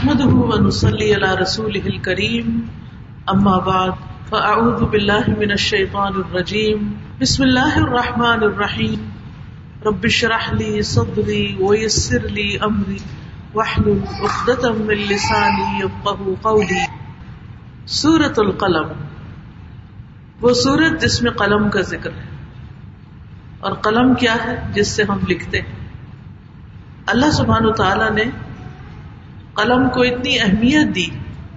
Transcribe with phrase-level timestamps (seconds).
[0.00, 2.60] نحمده ونصلي على رسوله الكريم.
[3.30, 3.90] اما بعد
[4.30, 6.94] فاعوذ بالله من الشيطان الرجيم.
[7.20, 9.10] بسم الله الرحمن الرحيم.
[9.84, 12.98] رب اشرح لي صدري ويسر لي امري
[13.54, 16.84] واحلل عقدة من لساني يفقهوا قولي.
[17.86, 18.88] سورة القلم.
[20.40, 22.24] وہ سورت جس میں قلم کا ذکر ہے.
[23.60, 25.74] اور قلم کیا ہے؟ جس سے ہم لکھتے ہیں.
[27.06, 28.49] اللہ سبحانہ تعالی نے
[29.54, 31.06] قلم کو اتنی اہمیت دی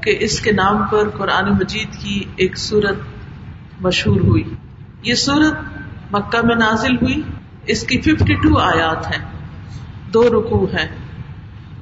[0.02, 2.95] کہ اس کے نام پر قرآن مجید کی ایک سورت
[3.81, 4.44] مشہور ہوئی۔
[5.04, 5.54] یہ سورت
[6.13, 7.21] مکہ میں نازل ہوئی۔
[7.66, 9.26] اس کی ففٹی ٹو آیات ہیں۔
[10.13, 10.88] دو رکو ہیں۔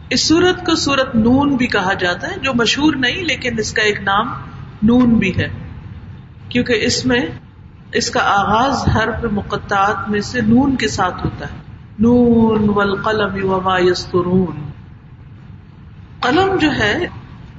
[0.10, 3.82] اس سورت کو سورت نون بھی کہا جاتا ہے، جو مشہور نہیں، لیکن اس کا
[3.82, 4.28] ایک نام
[4.84, 5.48] نون بھی ہے۔
[6.50, 7.22] کیونکہ اس میں،
[7.94, 11.56] اس کا آغاز حرف مقطعات میں سے نون کے ساتھ ہوتا ہے۔
[12.00, 14.71] نون والقلم وما یسترون
[16.22, 16.98] قلم جو ہے،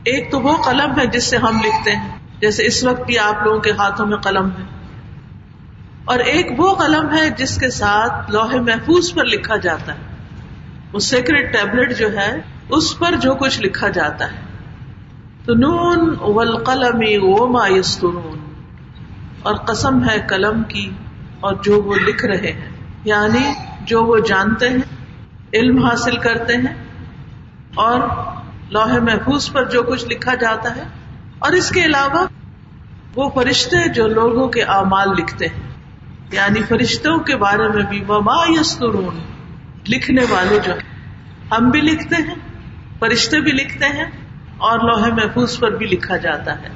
[0.04, 3.42] ایک تو وہ قلم ہے جس سے ہم لکھتے ہیں۔ جیسے اس وقت بھی آپ
[3.44, 4.64] لوگوں کے ہاتھوں میں قلم ہے۔
[6.04, 9.98] اور ایک وہ قلم ہے جس کے ساتھ لوہے محفوظ پر لکھا جاتا ہے۔
[10.92, 14.40] وہ سیکرٹ ٹیبلٹ جو ہے، اس پر جو کچھ لکھا جاتا ہے۔
[15.44, 18.38] تو نون والقلم وما یسترون
[19.42, 20.90] اور قسم ہے قلم کی
[21.40, 22.70] اور جو وہ لکھ رہے ہیں۔
[23.04, 23.52] یعنی
[23.84, 24.96] جو وہ جانتے ہیں،
[25.52, 26.84] علم حاصل کرتے ہیں
[27.74, 28.00] اور
[28.72, 30.82] لوہے محفوظ پر جو کچھ لکھا جاتا ہے
[31.38, 32.26] اور اس کے علاوہ
[33.16, 35.62] وہ فرشتے جو لوگوں کے اعمال لکھتے ہیں
[36.32, 39.18] یعنی فرشتوں کے بارے میں بھی وما یسترون
[39.88, 40.72] لکھنے والے جو
[41.52, 42.34] ہم بھی لکھتے ہیں،
[42.98, 44.10] فرشتے بھی لکھتے ہیں
[44.58, 46.68] اور لوہے محفوظ پر بھی لکھا جاتا ہے۔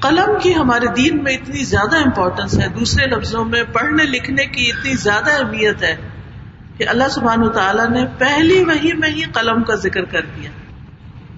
[0.00, 4.70] قلم کی ہمارے دین میں اتنی زیادہ امپورٹینس ہے، دوسرے لفظوں میں پڑھنے لکھنے کی
[4.70, 5.96] اتنی زیادہ اہمیت ہے
[6.76, 10.50] کہ اللہ سبحان تعالیٰ نے پہلی وہی میں ہی قلم کا ذکر کر دیا۔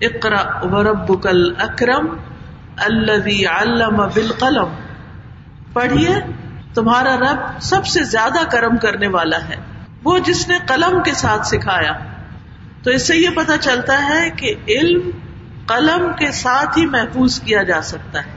[0.01, 2.17] اقرا وربک الاکرم
[2.77, 4.75] الذی علم بالقلم۔
[5.73, 6.17] پڑھیے،
[6.75, 9.57] تمہارا رب سب سے زیادہ کرم کرنے والا ہے۔
[10.05, 11.93] وہ جس نے قلم کے ساتھ سکھایا۔
[12.83, 15.11] تو اس سے یہ پتا چلتا ہے کہ علم
[15.67, 18.31] قلم کے ساتھ ہی محفوظ کیا جا سکتا ہے۔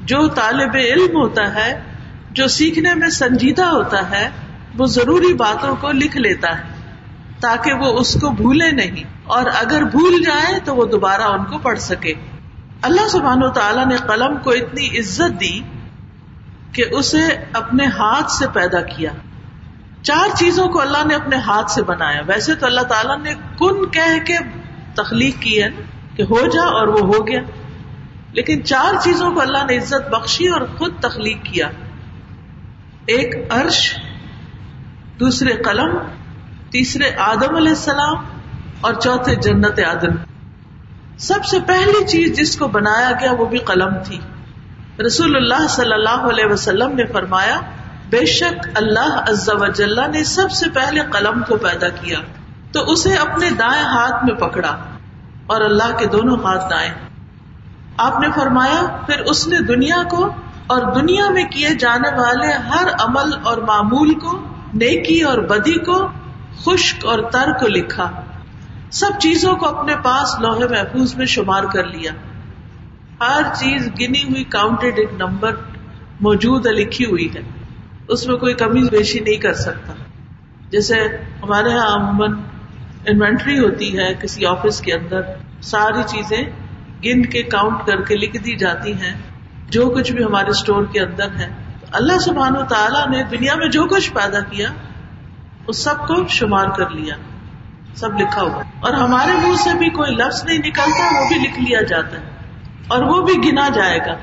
[0.00, 1.82] جو طالب علم ہوتا ہے،
[2.30, 4.28] جو سیکھنے میں سنجیدہ ہوتا ہے،
[4.78, 6.62] وہ ضروری باتوں کو لکھ لیتا ہے،
[7.40, 11.58] تاکہ وہ اس کو بھولے نہیں۔ اور اگر بھول جائے تو وہ دوبارہ ان کو
[11.58, 12.14] پڑھ سکے۔
[12.82, 15.60] اللہ سبحان و تعالیٰ نے قلم کو اتنی عزت دی
[16.72, 19.10] کہ اسے اپنے ہاتھ سے پیدا کیا۔
[20.02, 23.90] چار چیزوں کو اللہ نے اپنے ہاتھ سے بنایا۔ ویسے تو اللہ تعالیٰ نے کن
[23.90, 24.34] کہہ کے
[24.94, 25.68] تخلیق کی ہے
[26.16, 27.40] کہ ہو جا اور وہ ہو گیا۔
[28.32, 31.68] لیکن چار چیزوں کو اللہ نے عزت بخشی اور خود تخلیق کیا۔
[33.06, 33.98] ایک عرش،
[35.20, 35.98] دوسرے قلم،
[36.70, 38.31] تیسرے آدم علیہ السلام
[38.82, 40.16] اور چوتھے جنت آدم
[41.18, 44.18] سب سے پہلی چیز جس کو بنایا گیا وہ بھی قلم تھی۔
[45.06, 47.60] رسول اللہ صلی اللہ علیہ وسلم نے فرمایا،
[48.10, 52.18] بے شک اللہ عز و جلہ نے سب سے پہلے قلم کو پیدا کیا،
[52.72, 54.76] تو اسے اپنے دائیں ہاتھ میں پکڑا
[55.46, 56.90] اور اللہ کے دونوں ہاتھ دائیں۔
[57.96, 60.28] آپ نے فرمایا، پھر اس نے دنیا کو
[60.66, 64.38] اور دنیا میں کیے جانے والے ہر عمل اور معمول کو،
[64.74, 66.08] نیکی اور بدی کو،
[66.64, 68.10] خشک اور تر کو لکھا۔
[68.92, 72.12] سب چیزوں کو اپنے پاس لوہے محفوظ میں شمار کر لیا۔
[73.20, 75.56] ہر چیز گنی ہوئی کاؤنٹڈ ایک نمبر
[76.20, 77.40] موجود ہے لکھی ہوئی ہے۔
[78.08, 79.92] اس میں کوئی کمی بیشی نہیں کر سکتا۔
[80.70, 80.94] جیسے
[81.42, 82.32] ہمارے یہاں عموماً
[83.06, 85.20] انوینٹری ہوتی ہے کسی آفس کے اندر۔
[85.62, 86.42] ساری چیزیں
[87.04, 89.14] گن کے کاؤنٹ کر کے لکھ دی جاتی ہیں۔
[89.68, 91.48] جو کچھ بھی ہمارے اسٹور کے اندر ہے۔
[91.92, 94.68] اللہ سبحان و تعالیٰ نے دنیا میں جو کچھ پیدا کیا،
[95.66, 97.14] اس سب کو شمار کر لیا۔
[97.94, 101.60] سب لکھا ہوا۔ اور ہمارے منہ سے بھی کوئی لفظ نہیں نکلتا، وہ بھی لکھ
[101.60, 102.24] لیا جاتا ہے۔
[102.88, 104.14] اور وہ بھی گنا جائے گا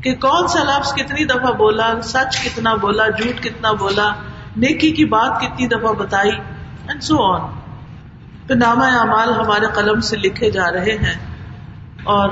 [0.00, 4.12] کہ کون سا لفظ کتنی دفعہ بولا، سچ کتنا بولا، جھوٹ کتنا بولا،
[4.56, 6.30] نیکی کی بات کتنی دفعہ بتائی
[6.88, 7.50] اینڈ سو آن
[8.46, 11.14] تو نامہ اعمال ہمارے قلم سے لکھے جا رہے ہیں۔
[12.04, 12.28] اور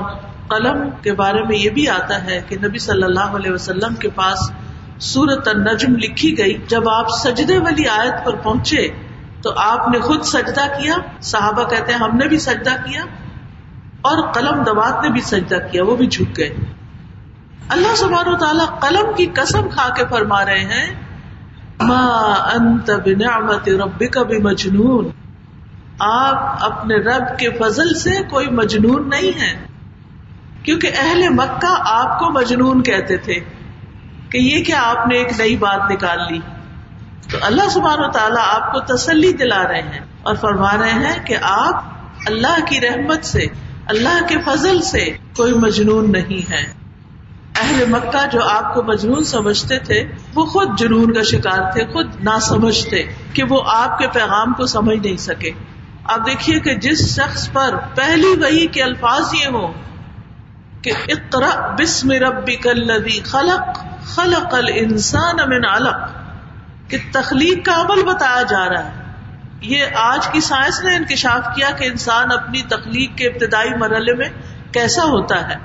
[0.47, 4.09] قلم کے بارے میں یہ بھی آتا ہے کہ نبی صلی اللہ علیہ وسلم کے
[4.09, 4.51] پاس
[4.99, 8.87] سورت النجم لکھی گئی۔ جب آپ سجدے والی آیت پر پہنچے
[9.43, 13.01] تو آپ نے خود سجدہ کیا، صحابہ کہتے ہیں ہم نے بھی سجدہ کیا
[14.01, 16.55] اور قلم دوات نے بھی سجدہ کیا، وہ بھی جھک گئے۔
[17.69, 20.95] اللہ سبحانہ و تعالیٰ قلم کی قسم کھا کے فرما رہے ہیں،
[21.81, 25.09] ما انت بنعمت ربک بمجنون۔
[25.99, 29.65] آپ اپنے رب کے فضل سے کوئی مجنون نہیں ہے،
[30.63, 33.39] کیونکہ اہل مکہ آپ کو مجنون کہتے تھے
[34.29, 36.39] کہ یہ کیا آپ نے ایک نئی بات نکال لی۔
[37.31, 41.25] تو اللہ سبحان و تعالیٰ آپ کو تسلی دلا رہے ہیں اور فرما رہے ہیں
[41.25, 41.83] کہ آپ
[42.27, 43.45] اللہ کی رحمت سے،
[43.85, 46.73] اللہ کے فضل سے کوئی مجنون نہیں ہے
[47.61, 52.15] اہل مکہ جو آپ کو مجنون سمجھتے تھے، وہ خود جنون کا شکار تھے، خود
[52.23, 53.03] نہ سمجھتے
[53.33, 55.51] کہ وہ آپ کے پیغام کو سمجھ نہیں سکے۔
[56.03, 59.73] آپ دیکھیے کہ جس شخص پر پہلی وہی کے الفاظ یہ ہوں
[60.81, 66.22] کہ اقرا بسم ربک الذی خلق خلق الانسان من علق۔
[66.93, 69.03] کہ تخلیق کا عمل بتایا جا رہا ہے۔
[69.61, 74.29] یہ آج کی سائنس نے انکشاف کیا کہ انسان اپنی تخلیق کے ابتدائی مرحلے میں
[74.71, 75.55] کیسا ہوتا ہے۔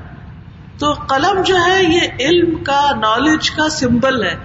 [0.79, 4.37] تو قلم جو ہے، یہ علم کا نالج کا سمبل ہے۔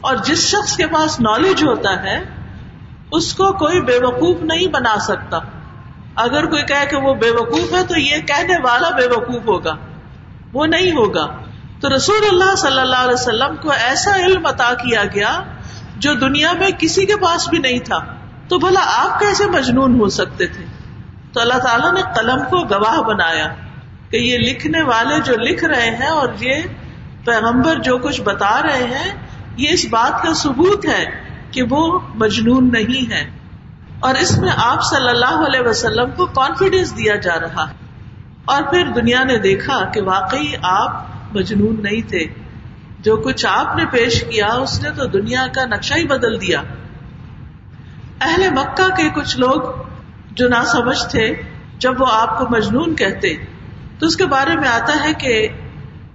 [0.00, 2.24] اور جس شخص کے پاس نالج ہوتا ہے،
[3.12, 5.38] اس کو کوئی بے وقوف نہیں بنا سکتا۔
[6.14, 9.74] اگر کوئی کہے کہ وہ بے وقوف ہے، تو یہ کہنے والا بے وقوف ہوگا۔
[10.52, 11.26] وہ نہیں ہوگا۔
[11.80, 15.42] تو رسول اللہ صلی اللہ علیہ وسلم کو ایسا علم عطا کیا گیا
[15.96, 17.98] جو دنیا میں کسی کے پاس بھی نہیں تھا۔
[18.48, 20.64] تو بھلا آپ کیسے مجنون ہو سکتے تھے؟
[21.32, 23.48] تو اللہ تعالیٰ نے قلم کو گواہ بنایا
[24.10, 26.62] کہ یہ لکھنے والے جو لکھ رہے ہیں اور یہ
[27.24, 29.26] پیغمبر جو کچھ بتا رہے ہیں،
[29.56, 31.10] یہ اس بات کا ثبوت ہے
[31.50, 33.30] کہ وہ مجنون نہیں ہے
[34.00, 37.74] اور اس میں آپ صلی اللہ علیہ وسلم کو کانفیڈینس دیا جا رہا ہے۔
[38.44, 42.26] اور پھر دنیا نے دیکھا کہ واقعی آپ مجنون نہیں تھے۔
[43.00, 46.62] جو کچھ آپ نے پیش کیا، اس نے تو دنیا کا نقشہ ہی بدل دیا۔
[48.20, 49.82] اہل مکہ کے کچھ لوگ
[50.30, 51.34] جو نہ سمجھ تھے،
[51.78, 53.34] جب وہ آپ کو مجنون کہتے،
[53.98, 55.48] تو اس کے بارے میں آتا ہے کہ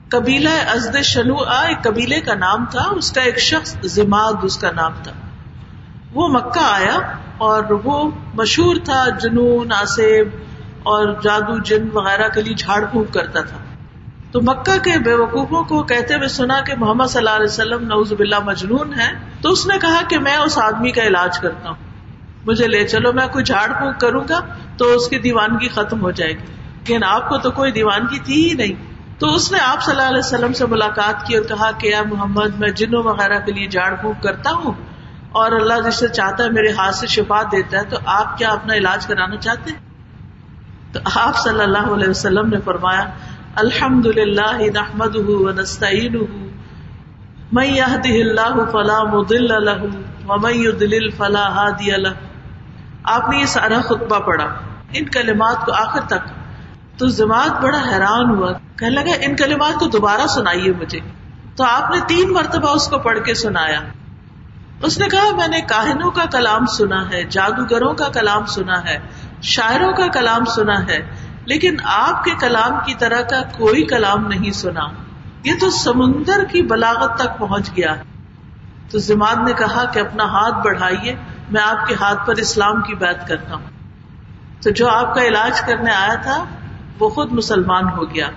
[0.10, 4.72] قبیلہ ازد شنو ایک قبیلے کا نام تھا، اس کا ایک شخص زماد اس کا
[4.72, 5.12] نام تھا۔
[6.14, 7.00] وہ مکہ آیا
[7.38, 10.28] اور وہ مشہور تھا، جنون، آسیب
[10.84, 13.58] اور جادو، جن وغیرہ کے لیے جھاڑ پھونک کرتا تھا۔
[14.36, 17.84] تو مکہ کے بے وقوفوں کو کہتے ہوئے سنا کہ محمد صلی اللہ علیہ وسلم
[17.84, 19.12] نوز باللہ مجنون ہے
[19.42, 21.76] تو اس نے کہا کہ میں اس آدمی کا علاج کرتا ہوں۔
[22.46, 24.40] مجھے لے چلو، میں کوئی جھاڑ پھونک کروں گا
[24.78, 26.46] تو اس کی دیوانگی ختم ہو جائے گی۔
[26.78, 30.08] لیکن آپ کو تو کوئی دیوانگی تھی ہی نہیں۔ تو اس نے آپ صلی اللہ
[30.08, 33.68] علیہ وسلم سے ملاقات کی اور کہا کہ یا محمد، میں جنوں وغیرہ کے لیے
[33.68, 34.74] جھاڑ پھونک کرتا ہوں
[35.32, 38.50] اور اللہ جس سے چاہتا ہے میرے ہاتھ سے شفا دیتا ہے، تو آپ کیا
[38.50, 39.80] اپنا علاج کرانا چاہتے ہیں؟
[40.94, 43.06] تو آپ صلی اللہ علیہ وسلم نے فرمایا
[43.56, 45.16] الحمد للہ نحمد
[47.52, 49.50] میں اللہ فلاں مدل
[50.80, 52.08] دل فلاح ہادی اللہ
[53.04, 54.46] آپ نے یہ سارا خطبہ پڑھا.
[54.94, 56.28] ان کلمات کو آخر تک
[57.00, 58.52] تو جماعت بڑا حیران ہوا.
[58.76, 61.00] کہ لگا، ان کلمات کو دوبارہ سنائیے مجھے.
[61.56, 63.82] تو آپ نے تین مرتبہ اس کو پڑھ کے سنایا.
[64.82, 68.98] اس نے کہا، میں نے کاہنوں کا کلام سنا ہے، جادوگروں کا کلام سنا ہے،
[69.42, 74.52] شاعروں کا کلام سنا ہے لیکن آپ کے کلام کی طرح کا کوئی کلام نہیں
[74.52, 74.82] سنا۔
[75.44, 77.96] یہ تو سمندر کی بلاغت تک پہنچ گیا۔
[78.92, 81.16] تو زماد نے کہا کہ اپنا ہاتھ بڑھائیے،
[81.52, 83.70] میں آپ کے ہاتھ پر اسلام کی بات کرتا ہوں۔
[84.64, 86.46] تو جو آپ کا علاج کرنے آیا تھا،
[87.00, 88.30] وہ خود مسلمان ہو گیا۔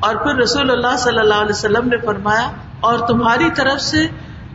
[0.00, 2.50] اور پھر رسول اللہ صلی اللہ علیہ وسلم نے فرمایا،
[2.80, 4.06] اور تمہاری طرف سے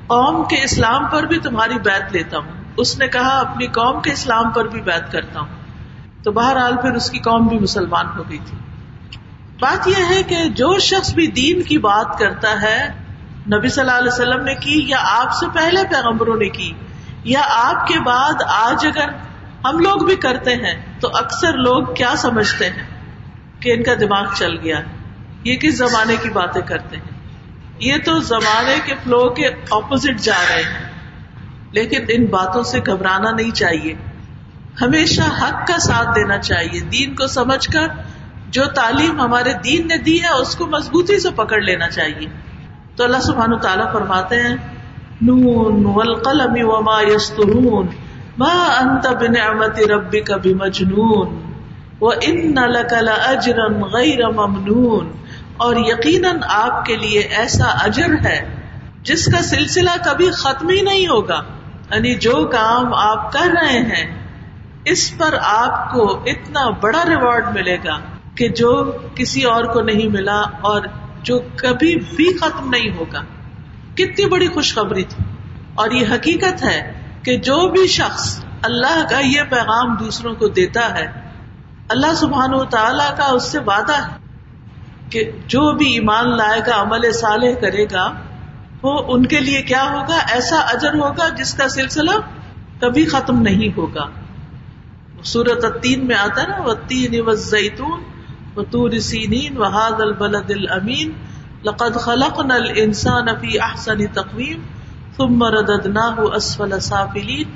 [0.07, 4.11] قوم کے اسلام پر بھی تمہاری بیت لیتا ہوں۔ اس نے کہا، اپنی قوم کے
[4.11, 5.58] اسلام پر بھی بیت کرتا ہوں۔
[6.23, 8.57] تو بہرحال پھر اس کی قوم بھی مسلمان ہو گئی تھی۔
[9.59, 12.89] بات یہ ہے کہ جو شخص بھی دین کی بات کرتا ہے،
[13.53, 16.73] نبی صلی اللہ علیہ وسلم نے کی، یا آپ سے پہلے پیغمبروں نے کی،
[17.23, 19.09] یا آپ کے بعد آج اگر
[19.65, 22.99] ہم لوگ بھی کرتے ہیں، تو اکثر لوگ کیا سمجھتے ہیں؟
[23.59, 24.79] کہ ان کا دماغ چل گیا۔
[25.43, 27.19] یہ کس زمانے کی باتیں کرتے ہیں؟
[27.79, 30.89] یہ تو زمانے کے فلو کے اپوزٹ جا رہے ہیں۔
[31.71, 33.93] لیکن ان باتوں سے گھبرانا نہیں چاہیے۔
[34.81, 37.87] ہمیشہ حق کا ساتھ دینا چاہیے۔ دین کو سمجھ کر
[38.49, 42.27] جو تعلیم ہمارے دین نے دی ہے، اس کو مضبوطی سے پکڑ لینا چاہیے۔
[42.95, 44.55] تو اللہ سبحانہ تعالیٰ فرماتے ہیں،
[45.21, 47.87] نون والقلم وما يسطرون
[48.37, 51.51] ما انت بنعمت ربك بمجنون،
[52.01, 55.11] وان لك لاجرا غير ممنون۔
[55.57, 58.55] اور یقیناً آپ کے لیے ایسا اجر ہے
[59.03, 61.41] جس کا سلسلہ کبھی ختم ہی نہیں ہوگا۔
[61.91, 64.18] یعنی جو کام آپ کر رہے ہیں
[64.89, 67.99] اس پر آپ کو اتنا بڑا ریوارڈ ملے گا
[68.35, 70.81] کہ جو کسی اور کو نہیں ملا اور
[71.23, 73.21] جو کبھی بھی ختم نہیں ہوگا۔
[73.93, 75.23] کتنی بڑی خوشخبری تھی۔
[75.75, 80.95] اور یہ حقیقت ہے کہ جو بھی شخص اللہ کا یہ پیغام دوسروں کو دیتا
[80.95, 81.07] ہے،
[81.89, 84.17] اللہ سبحان و تعالی کا اس سے وعدہ ہے
[85.09, 88.13] کہ جو بھی ایمان لائے گا، عمل صالح کرے گا،
[88.83, 92.11] وہ ان کے لیے کیا ہوگا؟ ایسا اجر ہوگا جس کا سلسلہ
[92.81, 94.05] کبھی ختم نہیں ہوگا۔
[95.23, 98.03] سورت التین میں آتا نا وہ تین و زیتون
[98.55, 101.11] و تور سینین وحاد البلد الامین
[101.63, 104.61] لقد خلقنا الانسان في احسن تقویم
[105.17, 107.47] ثم رددناه اسفل سافلين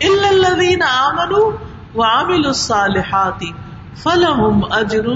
[0.00, 1.50] الا الذين امنوا
[1.94, 3.52] وہ عامل الصالحاتی
[3.94, 5.08] فلحم اجر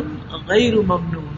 [0.46, 1.34] غیر ممنون۔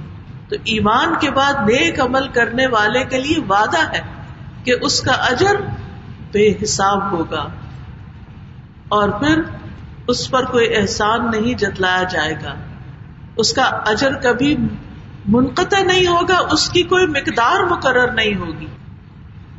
[0.49, 4.03] تو ایمان کے بعد نیک عمل کرنے والے کے لیے وعدہ ہے
[4.65, 5.57] کہ اس کا اجر
[6.33, 7.49] بے حساب ہوگا۔
[8.89, 9.43] اور پھر
[10.09, 12.55] اس پر کوئی احسان نہیں جتلایا جائے گا۔
[13.37, 14.57] اس کا اجر کبھی
[15.29, 18.67] منقطع نہیں ہوگا، اس کی کوئی مقدار مقرر نہیں ہوگی۔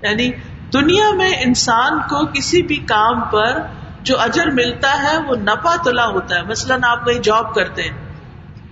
[0.01, 0.31] یعنی
[0.73, 3.61] دنیا میں انسان کو کسی بھی کام پر
[4.01, 7.97] جو اجر ملتا ہے، وہ نفا تلا ہوتا ہے۔ مثلاً آپ کہیں جاب کرتے ہیں،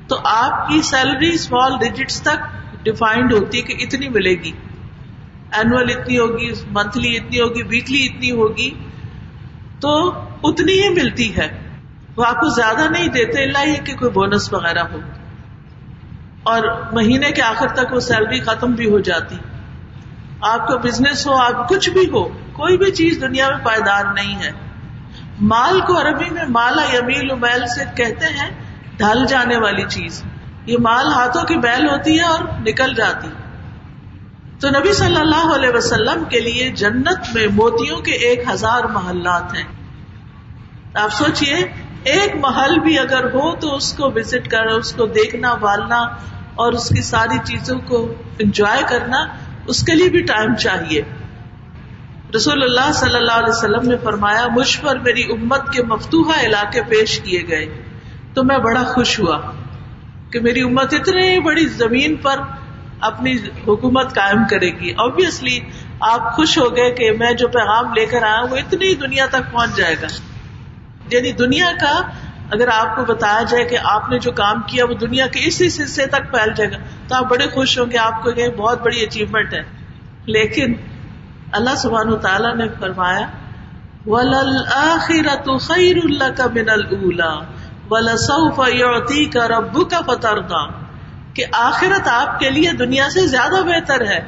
[0.08, 2.38] تو آپ کی سیلری اسمال ڈیجٹس تک
[2.84, 4.52] ڈیفائنڈ ہوتی ہے کہ اتنی ملے گی۔
[5.52, 8.72] اینوئل اتنی ہوگی، منتھلی اتنی ہوگی، ویکلی اتنی ہوگی،
[9.80, 11.67] تو اتنی ہی ملتی ہے۔
[12.18, 15.00] وہ آپ کو زیادہ نہیں دیتے، اللہ یہ کہ کوئی بونس وغیرہ ہو
[16.44, 19.36] اور مہینے کے آخر تک وہ سیلری ختم بھی ہو جاتی۔
[20.42, 24.36] آپ کا بزنس ہو، آپ کچھ بھی ہو، کوئی بھی چیز دنیا میں پائیدار نہیں
[24.36, 24.52] ہے۔
[25.42, 28.50] مال کو عربی میں مالا یمیل میل سے کہتے ہیں،
[28.98, 30.24] ڈھل جانے والی چیز۔
[30.66, 33.28] یہ مال ہاتھوں کی بیل ہوتی ہے اور نکل جاتی۔
[34.60, 39.56] تو نبی صلی اللہ علیہ وسلم کے لیے جنت میں موتیوں کے ایک ہزار محلات
[39.56, 39.64] ہیں۔
[40.96, 45.54] آپ سوچئے ایک محل بھی اگر ہو تو اس کو وزٹ کر اس کو دیکھنا
[45.54, 46.00] بالنا
[46.56, 49.26] اور اس کی ساری چیزوں کو انجوائے کرنا
[49.68, 51.02] اس کے لیے بھی ٹائم چاہیے۔
[52.36, 56.82] رسول اللہ صلی اللہ علیہ وسلم نے فرمایا، مجھ پر میری امت کے مفتوحہ علاقے
[56.82, 57.66] پیش کیے گئے۔
[58.34, 59.52] تو میں بڑا خوش ہوا
[60.32, 62.40] کہ میری امت اتنے بڑی زمین پر
[63.00, 63.36] اپنی
[63.68, 65.60] حکومت قائم کرے گی۔ آبیسلی
[66.00, 69.52] آپ خوش ہو گئے کہ میں جو پیغام لے کر آیا وہ اتنی دنیا تک
[69.52, 70.08] پہنچ جائے گا۔
[71.12, 72.02] یعنی دنیا کا
[72.52, 75.62] اگر آپ کو بتایا جائے کہ آپ نے جو کام کیا وہ دنیا کے اس
[75.62, 78.82] حصے تک پھیل جائے گا، تو آپ بڑے خوش ہوں گے، آپ کو یہ بہت
[78.82, 79.64] بڑی اچیومنٹ ہے۔
[80.26, 80.74] لیکن
[81.52, 83.28] اللہ سبحان تعالیٰ نے فرمایا
[85.08, 87.40] خیر اللہ کا من اللہ
[87.90, 88.60] ولاسف
[89.34, 90.68] کا ربو کا
[91.34, 94.20] کہ آخرت آپ کے لیے دنیا سے زیادہ بہتر ہے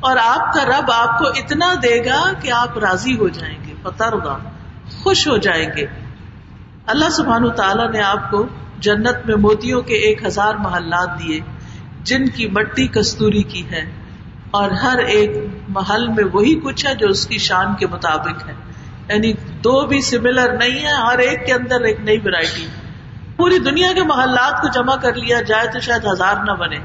[0.00, 3.74] اور آپ کا رب آپ کو اتنا دے گا کہ آپ راضی ہو جائیں گے
[3.82, 4.14] فتر
[5.02, 5.86] خوش ہو جائیں گے۔
[6.86, 8.46] اللہ سبحان تعالیٰ نے آپ کو
[8.78, 11.40] جنت میں موتیوں کے ایک ہزار محلات دیے،
[12.02, 13.84] جن کی مٹی کستوری کی ہے،
[14.50, 15.30] اور ہر ایک
[15.68, 18.54] محل میں وہی کچھ ہے جو اس کی شان کے مطابق ہے۔
[19.08, 22.66] یعنی دو بھی سملر نہیں ہے ہر ایک کے اندر ایک نئی ویرائٹی
[23.36, 26.78] پوری دنیا کے محلات کو جمع کر لیا جائے تو شاید ہزار نہ بنے۔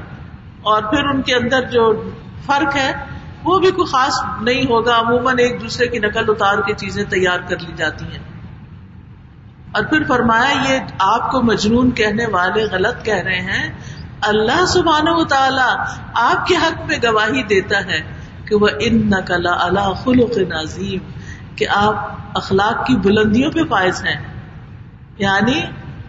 [0.62, 2.10] اور پھر ان کے اندر جو
[2.46, 2.92] فرق ہے،
[3.44, 7.38] وہ بھی کوئی خاص نہیں ہوگا۔ عموماً ایک دوسرے کی نقل اتار کے چیزیں تیار
[7.48, 8.39] کر لی جاتی ہیں۔
[9.72, 13.72] اور پھر فرمایا، یہ آپ کو مجنون کہنے والے غلط کہہ رہے ہیں۔
[14.22, 18.12] اللہ سبحان و تعالی آپ کے حق میں گواہی دیتا ہے
[18.48, 20.98] کہ وہ ان نقل اللہ خلق نظیم
[21.56, 21.94] کہ آپ
[22.34, 24.40] اخلاق کی بلندیوں پہ فائز ہیں۔
[25.18, 25.62] یعنی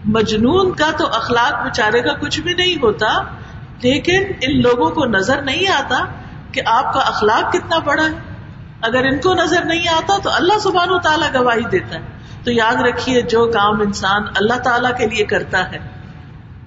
[0.05, 3.21] مجنون کا تو اخلاق بچارے کا کچھ بھی نہیں ہوتا،
[3.81, 6.05] لیکن ان لوگوں کو نظر نہیں آتا
[6.51, 8.35] کہ آپ کا اخلاق کتنا بڑا ہے۔
[8.81, 12.10] اگر ان کو نظر نہیں آتا تو اللہ سبحان و تعالیٰ گواہی دیتا ہے۔
[12.43, 15.77] تو یاد رکھیے جو کام انسان اللہ تعالیٰ کے لیے کرتا ہے،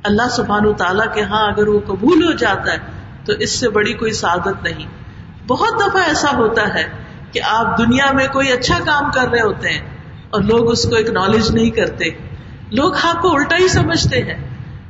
[0.05, 2.79] اللہ سبحان تعالیٰ کے ہاں اگر وہ قبول ہو جاتا ہے،
[3.25, 4.87] تو اس سے بڑی کوئی سعادت نہیں۔
[5.47, 6.89] بہت دفعہ ایسا ہوتا ہے
[7.33, 9.89] کہ آپ دنیا میں کوئی اچھا کام کر رہے ہوتے ہیں
[10.31, 12.05] اور لوگ اس کو اکنالج نہیں کرتے۔
[12.71, 14.49] لوگ آپ کو الٹا ہی سمجھتے ہیں۔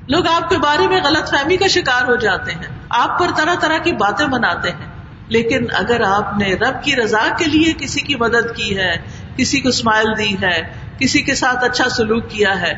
[0.09, 3.55] لوگ آپ کے بارے میں غلط فہمی کا شکار ہو جاتے ہیں۔ آپ پر طرح
[3.61, 4.87] طرح کی باتیں بناتے ہیں۔
[5.29, 8.93] لیکن اگر آپ نے رب کی رضا کے لیے کسی کی مدد کی ہے
[9.37, 10.63] کسی کو اسمائل دی ہے،
[10.99, 12.73] کسی کے ساتھ اچھا سلوک کیا ہے۔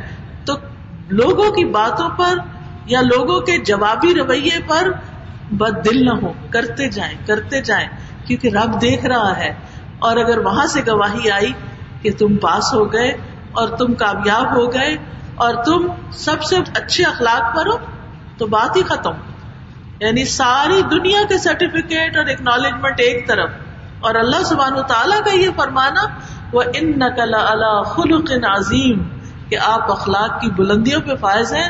[0.45, 0.55] تو
[1.09, 2.39] لوگوں کی باتوں پر
[2.87, 4.91] یا لوگوں کے جوابی رویے پر
[5.51, 7.89] بد دل نہ ہو، کرتے جائیں کرتے جائیں،
[8.27, 9.55] کیونکہ رب دیکھ رہا ہے۔
[9.99, 11.53] اور اگر وہاں سے گواہی آئی
[12.03, 13.09] کہ تم پاس ہو گئے
[13.53, 14.97] اور تم کامیاب ہو گئے
[15.35, 17.79] اور تم سب سے اچھے اخلاق پر ہو،
[18.39, 19.13] تو بات ہی ختم۔
[20.01, 23.51] یعنی ساری دنیا کے سرٹیفکیٹ اور اکنالجمنٹ ایک طرف۔
[24.01, 26.03] اور اللہ سبحانہ تعالیٰ کا یہ فرمانا
[26.53, 29.09] وہ ان نقل اللہ خلق عظیم
[29.49, 31.69] کہ آپ اخلاق کی بلندیوں پہ فائز ہیں،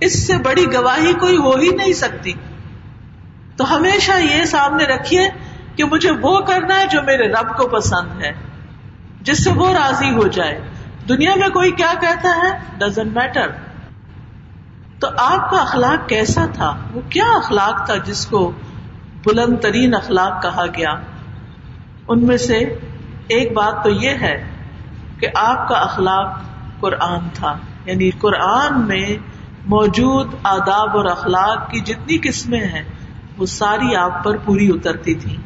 [0.00, 2.32] اس سے بڑی گواہی کوئی ہو ہی نہیں سکتی۔
[3.56, 5.28] تو ہمیشہ یہ سامنے رکھیے
[5.76, 8.32] کہ مجھے وہ کرنا ہے جو میرے رب کو پسند ہے،
[9.20, 10.60] جس سے وہ راضی ہو جائے۔
[11.08, 13.46] دنیا میں کوئی کیا کہتا ہے؟ ڈزنٹ میٹر
[14.98, 18.52] تو آپ کا اخلاق کیسا تھا؟ وہ کیا اخلاق تھا جس کو
[19.24, 20.94] بلند ترین اخلاق کہا گیا؟
[22.08, 22.78] ان میں سے
[23.34, 24.44] ایک بات تو یہ ہے
[25.20, 26.38] کہ آپ کا اخلاق
[26.80, 29.16] قرآن تھا۔ یعنی قرآن میں
[29.66, 32.82] موجود آداب اور اخلاق کی جتنی قسمیں ہیں،
[33.36, 35.36] وہ ساری آپ پر پوری اترتی تھی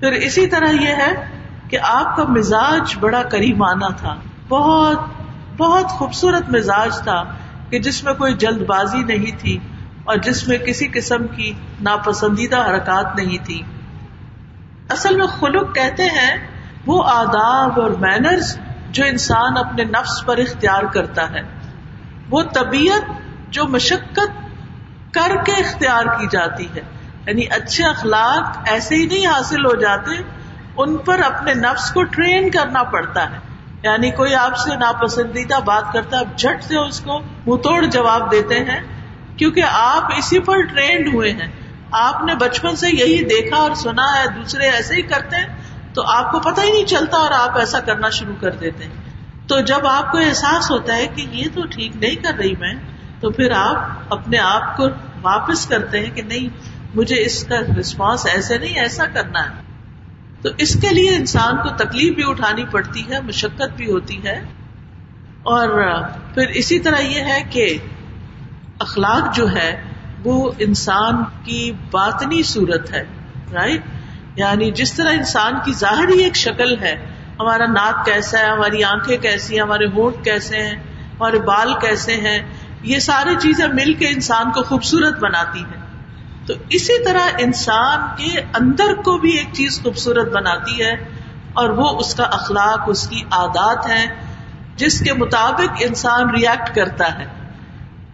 [0.00, 4.14] پھر اسی طرح یہ ہے کہ آپ کا مزاج بڑا کریمانہ تھا۔
[4.48, 4.98] بہت
[5.56, 7.24] بہت خوبصورت مزاج تھا
[7.70, 9.58] کہ جس میں کوئی جلد بازی نہیں تھی
[10.04, 13.62] اور جس میں کسی قسم کی ناپسندیدہ حرکات نہیں تھی
[14.88, 16.53] اصل میں خلق کہتے ہیں
[16.86, 18.58] وہ آداب اور مینرز
[18.90, 21.40] جو انسان اپنے نفس پر اختیار کرتا ہے۔
[22.30, 23.10] وہ طبیعت
[23.48, 24.44] جو مشقت
[25.14, 26.80] کر کے اختیار کی جاتی ہے۔
[27.26, 30.10] یعنی اچھے اخلاق ایسے ہی نہیں حاصل ہو جاتے،
[30.76, 33.38] ان پر اپنے نفس کو ٹرین کرنا پڑتا ہے۔
[33.82, 38.32] یعنی کوئی آپ سے ناپسندیدہ بات کرتا ہے جھٹ سے اس کو منہ توڑ جواب
[38.32, 38.80] دیتے ہیں،
[39.36, 41.52] کیونکہ آپ اسی پر ٹرینڈ ہوئے ہیں۔
[41.90, 45.63] آپ نے بچپن سے یہی دیکھا اور سنا ہے، دوسرے ایسے ہی کرتے ہیں۔
[45.94, 48.92] تو آپ کو پتہ ہی نہیں چلتا اور آپ ایسا کرنا شروع کر دیتے ہیں۔
[49.48, 52.74] تو جب آپ کو احساس ہوتا ہے کہ یہ تو ٹھیک نہیں کر رہی میں،
[53.20, 53.76] تو پھر آپ
[54.10, 54.88] اپنے آپ کو
[55.22, 56.48] واپس کرتے ہیں کہ نہیں،
[56.94, 59.54] مجھے اس کا رسپانس ایسے نہیں، ایسا کرنا ہے۔
[60.42, 64.42] تو اس کے لیے انسان کو تکلیف بھی اٹھانی پڑتی ہے، مشقت بھی ہوتی ہے۔
[65.42, 66.02] اور
[66.34, 67.78] پھر اسی طرح یہ ہے کہ
[68.78, 69.82] اخلاق جو ہے،
[70.24, 73.04] وہ انسان کی باطنی صورت ہے
[73.52, 73.80] رائٹ
[74.36, 77.06] یعنی جس طرح انسان کی ظاہری ایک شکل ہے،
[77.40, 80.74] ہمارا ناک کیسا ہے، ہماری آنکھیں کیسی ہیں، ہمارے ہونٹ کیسے ہیں،
[81.12, 82.38] ہمارے بال کیسے ہیں،
[82.82, 85.84] یہ ساری چیزیں مل کے انسان کو خوبصورت بناتی ہیں۔
[86.46, 90.92] تو اسی طرح انسان کے اندر کو بھی ایک چیز خوبصورت بناتی ہے
[91.52, 94.06] اور وہ اس کا اخلاق، اس کی عادات ہے
[94.76, 97.26] جس کے مطابق انسان ریئیکٹ کرتا ہے۔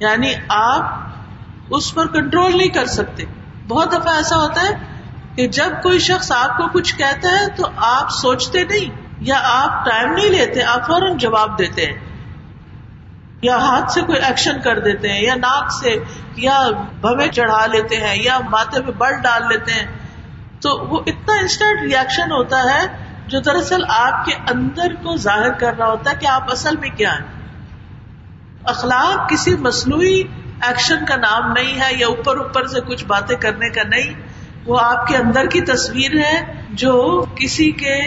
[0.00, 0.98] یعنی آپ
[1.70, 3.24] اس پر کنٹرول نہیں کر سکتے۔
[3.68, 4.89] بہت دفعہ ایسا ہوتا ہے
[5.40, 9.84] کہ جب کوئی شخص آپ کو کچھ کہتا ہے تو آپ سوچتے نہیں، یا آپ
[9.84, 11.98] ٹائم نہیں لیتے، آپ فوراً جواب دیتے ہیں،
[13.42, 16.04] یا ہاتھ سے کوئی ایکشن کر دیتے ہیں، یا ناک سے،
[16.36, 16.68] یا
[17.00, 19.86] بھوے چڑھا لیتے ہیں، یا ماتھے پہ بل ڈال لیتے ہیں۔
[20.60, 22.86] تو وہ اتنا انسٹنٹ ریئیکشن ہوتا ہے
[23.26, 26.90] جو دراصل آپ کے اندر کو ظاہر کر رہا ہوتا ہے کہ آپ اصل میں
[26.90, 27.26] کیا ہیں۔
[28.64, 30.22] اخلاق کسی مصنوعی
[30.62, 34.29] ایکشن کا نام نہیں ہے، یا اوپر اوپر سے کچھ باتیں کرنے کا نہیں۔
[34.66, 37.98] وہ آپ کے اندر کی تصویر ہے جو کسی کے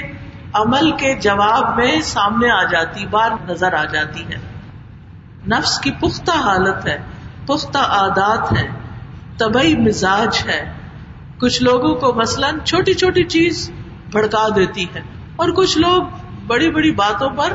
[0.54, 4.38] عمل کے جواب میں سامنے آ جاتی، بار نظر آ جاتی ہے۔
[5.48, 6.98] نفس کی پختہ حالت ہے،
[7.46, 8.68] پختہ عادات ہے
[9.38, 10.74] طبی مزاج ہے۔
[11.40, 13.72] کچھ لوگوں کو مثلاً چھوٹی چھوٹی چیز
[14.12, 15.02] بھڑکا دیتی ہے
[15.36, 16.04] اور کچھ لوگ
[16.48, 17.54] بڑی بڑی باتوں پر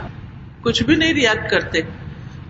[0.62, 1.78] کچھ بھی نہیں ریئیکٹ کرتے۔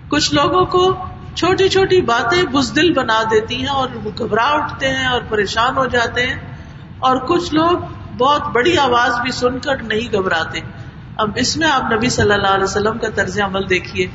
[0.07, 5.05] کچھ لوگوں کو چھوٹی چھوٹی باتیں بزدل بنا دیتی ہیں اور وہ گھبرا اٹھتے ہیں
[5.05, 6.35] اور پریشان ہو جاتے ہیں
[6.99, 7.77] اور کچھ لوگ
[8.17, 10.59] بہت بڑی آواز بھی سن کر نہیں گھبراتے۔
[11.17, 14.07] اب اس میں آپ نبی صلی اللہ علیہ وسلم کا طرز عمل دیکھیے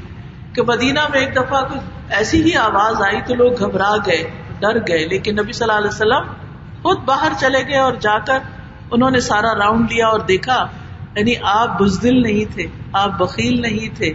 [0.53, 4.23] کہ مدینہ میں ایک دفعہ کچھ ایسی ہی آواز آئی تو لوگ گھبرا گئے،
[4.61, 6.33] ڈر گئے، لیکن نبی صلی اللہ علیہ وسلم
[6.83, 8.39] خود باہر چلے گئے اور جا کر
[8.91, 10.67] انہوں نے سارا راؤنڈ لیا اور دیکھا
[11.17, 14.13] یعنی آپ بزدل نہیں تھے، آپ بکیل نہیں تھے،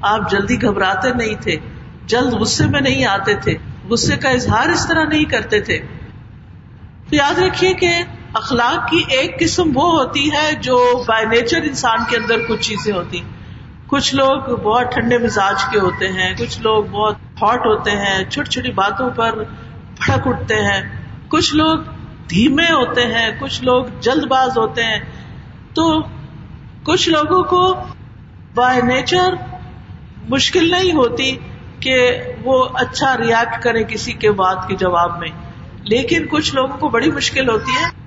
[0.00, 1.56] آپ جلدی گھبراتے نہیں تھے۔
[2.10, 3.56] جلد غصے میں نہیں آتے تھے،
[3.88, 5.78] غصے کا اظہار اس طرح نہیں کرتے تھے۔
[7.10, 8.02] تو یاد رکھیے کہ
[8.34, 12.92] اخلاق کی ایک قسم وہ ہوتی ہے جو بائی نیچر انسان کے اندر کچھ چیزیں
[12.92, 13.20] ہوتی۔
[13.86, 18.50] کچھ لوگ بہت ٹھنڈے مزاج کے ہوتے ہیں، کچھ لوگ بہت ہاٹ ہوتے ہیں، چھوٹی
[18.50, 19.32] چھوٹی باتوں پر
[20.06, 21.78] بھڑک اٹھتے ہیں۔ کچھ لوگ
[22.30, 25.00] دھیمے ہوتے ہیں، کچھ لوگ جلد باز ہوتے ہیں۔
[25.74, 26.02] تو
[26.82, 27.74] کچھ لوگوں کو
[28.54, 29.34] بائی نیچر
[30.28, 31.36] مشکل نہیں ہوتی۔
[31.80, 35.28] کہ وہ اچھا ریئیکٹ کرے کسی کے بات کے جواب میں۔
[35.82, 38.00] لیکن کچھ لوگوں کو بڑی مشکل ہوتی ہے۔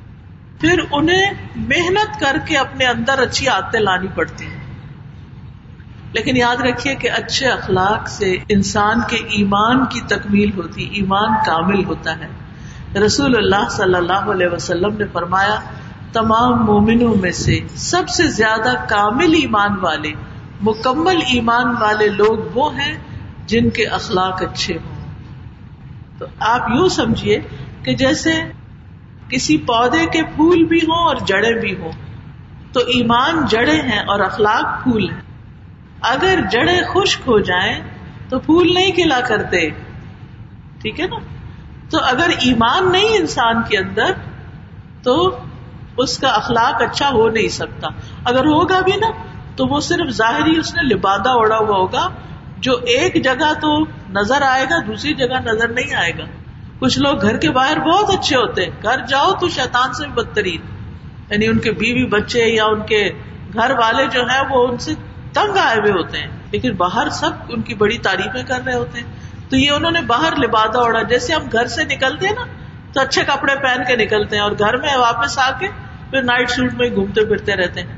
[0.60, 4.64] پھر انہیں محنت کر کے اپنے اندر اچھی عادتیں لانی پڑتی ہیں۔
[6.14, 11.86] لیکن یاد رکھیے کہ اچھے اخلاق سے انسان کے ایمان کی تکمیل ہوتی، ایمان کامل
[11.86, 12.28] ہوتا ہے۔
[13.00, 15.60] رسول اللہ صلی اللہ علیہ وسلم نے فرمایا،
[16.14, 20.12] تمام مومنوں میں سے سب سے زیادہ کامل ایمان والے،
[20.62, 22.98] مکمل ایمان والے لوگ وہ ہیں
[23.46, 24.94] جن کے اخلاق اچھے ہوں۔
[26.18, 27.40] تو آپ یوں سمجھیے
[27.84, 28.32] کہ جیسے
[29.30, 31.92] کسی پودے کے پھول بھی ہوں اور جڑے بھی ہوں،
[32.74, 35.22] تو ایمان جڑے ہیں اور اخلاق پھول ہیں۔
[36.02, 37.80] اگر جڑے خشک ہو جائیں
[38.30, 39.70] تو پھول نہیں کھلا کرتے۔
[40.82, 41.16] ٹھیک ہے نا؟
[41.90, 44.12] تو اگر ایمان نہیں انسان کے اندر،
[45.04, 45.38] تو
[45.98, 47.88] اس کا اخلاق اچھا ہو نہیں سکتا۔
[48.24, 49.08] اگر ہوگا بھی نا،
[49.56, 52.10] تو وہ صرف ظاہری اس نے لبادہ اوڑا ہوا ہوگا
[52.64, 56.24] جو ایک جگہ تو نظر آئے گا، دوسری جگہ نظر نہیں آئے گا۔
[56.80, 60.62] کچھ لوگ گھر کے باہر بہت اچھے ہوتے ہیں۔ گھر جاؤ تو شیطان سے بدترین۔
[61.30, 63.10] یعنی ان کے بیوی بچے یا ان کے
[63.54, 64.94] گھر والے جو ہے وہ ان سے
[65.34, 69.00] تنگ آئے ہوئے ہوتے ہیں۔ لیکن باہر سب ان کی بڑی تعریفیں کر رہے ہوتے
[69.00, 69.08] ہیں۔
[69.50, 72.46] تو یہ انہوں نے باہر لبادہ اوڑا جیسے ہم گھر سے نکلتے ہیں نا،
[72.94, 75.68] تو اچھے کپڑے پہن کے نکلتے ہیں اور گھر میں واپس آ کے
[76.10, 77.98] پھر نائٹ سوٹ میں گھومتے پھرتے رہتے ہیں۔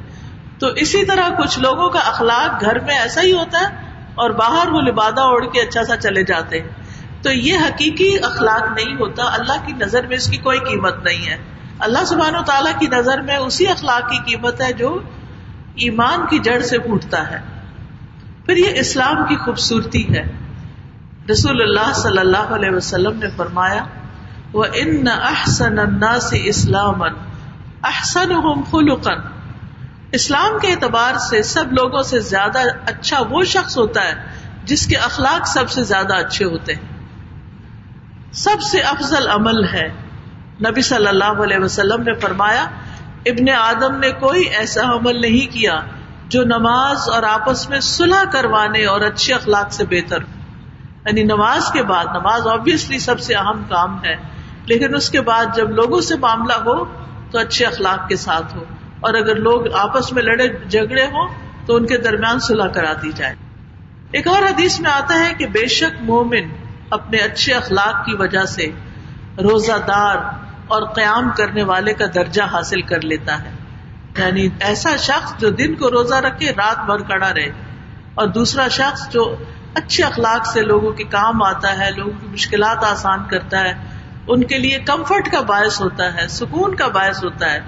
[0.60, 4.68] تو اسی طرح کچھ لوگوں کا اخلاق گھر میں ایسا ہی ہوتا ہے اور باہر
[4.68, 6.70] وہ لبادہ اوڑھ کے اچھا سا چلے جاتے ہیں۔
[7.22, 11.28] تو یہ حقیقی اخلاق نہیں ہوتا۔ اللہ کی نظر میں اس کی کوئی قیمت نہیں
[11.28, 11.38] ہے۔
[11.80, 15.00] اللہ سبحانہ و تعالیٰ کی نظر میں اسی اخلاق کی قیمت ہے جو
[15.76, 17.40] ایمان کی جڑ سے پھوٹتا ہے۔
[18.46, 20.24] پھر یہ اسلام کی خوبصورتی ہے۔
[21.32, 23.86] رسول اللہ صلی اللہ علیہ وسلم نے فرمایا
[24.54, 25.76] وہ ان احسن
[26.22, 27.02] سے اسلام
[27.84, 28.30] احسن
[28.72, 29.35] خلقن
[30.16, 34.14] اسلام کے اعتبار سے سب لوگوں سے زیادہ اچھا وہ شخص ہوتا ہے
[34.64, 37.08] جس کے اخلاق سب سے زیادہ اچھے ہوتے ہیں۔
[38.34, 39.88] سب سے افضل عمل ہے۔
[40.70, 42.64] نبی صلی اللہ علیہ وسلم نے فرمایا،
[43.26, 45.82] ابن آدم نے کوئی ایسا عمل نہیں کیا
[46.28, 50.18] جو نماز اور آپس میں صلح کروانے اور اچھے اخلاق سے بہتر
[51.06, 54.16] یعنی نماز کے بعد، نماز آبیسلی سب سے اہم کام ہے،
[54.66, 56.86] لیکن اس کے بعد جب لوگوں سے معاملہ ہو
[57.32, 58.64] تو اچھے اخلاق کے ساتھ ہو۔
[59.06, 61.28] اور اگر لوگ آپس میں لڑے جھگڑے ہوں
[61.66, 63.36] تو ان کے درمیان صلح کرا دی جائے۔
[64.12, 66.56] ایک اور حدیث میں آتا ہے کہ بے شک مومن
[66.90, 68.66] اپنے اچھے اخلاق کی وجہ سے
[69.38, 70.16] روزہ دار
[70.68, 73.52] اور قیام کرنے والے کا درجہ حاصل کر لیتا ہے۔
[74.18, 77.52] یعنی ایسا شخص جو دن کو روزہ رکھے، رات بھر کڑا رہے۔
[78.16, 79.36] اور دوسرا شخص جو
[79.74, 83.74] اچھے اخلاق سے لوگوں کے کام آتا ہے، لوگوں کی مشکلات آسان کرتا ہے،
[84.28, 87.60] ان کے لیے کمفرٹ کا باعث ہوتا ہے، سکون کا باعث ہوتا ہے۔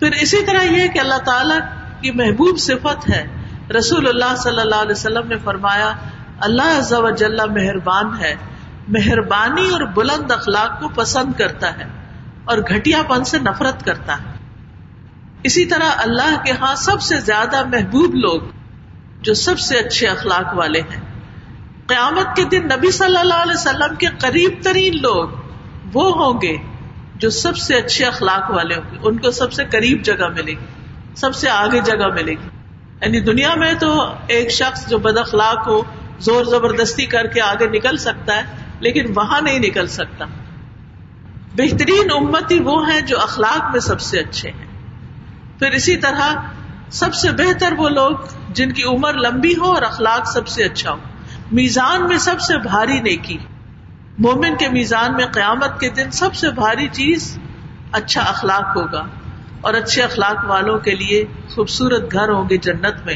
[0.00, 1.54] پھر اسی طرح یہ کہ اللہ تعالی
[2.00, 3.26] کی محبوب صفت ہے۔
[3.78, 5.92] رسول اللہ صلی اللہ علیہ وسلم نے فرمایا،
[6.40, 8.34] اللہ جل مہربان ہے۔
[8.88, 11.84] مہربانی اور بلند اخلاق کو پسند کرتا ہے
[12.44, 14.32] اور گٹیا پن سے نفرت کرتا ہے۔
[15.42, 18.40] اسی طرح اللہ کے ہاں سب سے زیادہ محبوب لوگ
[19.22, 21.00] جو سب سے اچھے اخلاق والے ہیں۔
[21.86, 25.28] قیامت کے دن نبی صلی اللہ علیہ وسلم کے قریب ترین لوگ
[25.92, 26.56] وہ ہوں گے
[27.20, 30.52] جو سب سے اچھے اخلاق والے ہوں گے، ان کو سب سے قریب جگہ ملے
[30.52, 30.66] گی،
[31.16, 32.48] سب سے آگے جگہ ملے گی۔
[33.02, 35.82] یعنی دنیا میں تو ایک شخص جو بد اخلاق ہو،
[36.18, 38.42] زور زبردستی کر کے آگے نکل سکتا ہے،
[38.80, 40.24] لیکن وہاں نہیں نکل سکتا۔
[41.56, 44.66] بہترین امتی وہ ہیں جو اخلاق میں سب سے اچھے ہیں۔
[45.58, 46.34] پھر اسی طرح
[46.90, 48.16] سب سے بہتر وہ لوگ
[48.48, 50.96] جن کی عمر لمبی ہو اور اخلاق سب سے اچھا ہو۔
[51.52, 53.38] میزان میں سب سے بھاری نیکی۔
[54.20, 57.38] مومن کے میزان میں قیامت کے دن سب سے بھاری چیز
[57.92, 59.06] اچھا اخلاق ہوگا
[59.60, 63.14] اور اچھے اخلاق والوں کے لیے خوبصورت گھر ہوں گے جنت میں۔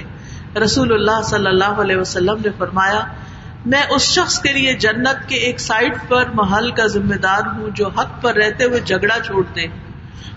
[0.59, 3.05] رسول اللہ صلی اللہ علیہ وسلم نے فرمایا،
[3.67, 7.69] میں اس شخص کے لیے جنت کے ایک سائڈ پر محل کا ذمہ دار ہوں
[7.71, 9.67] جو حق پر رہتے ہوئے جھگڑا چھوڑ دے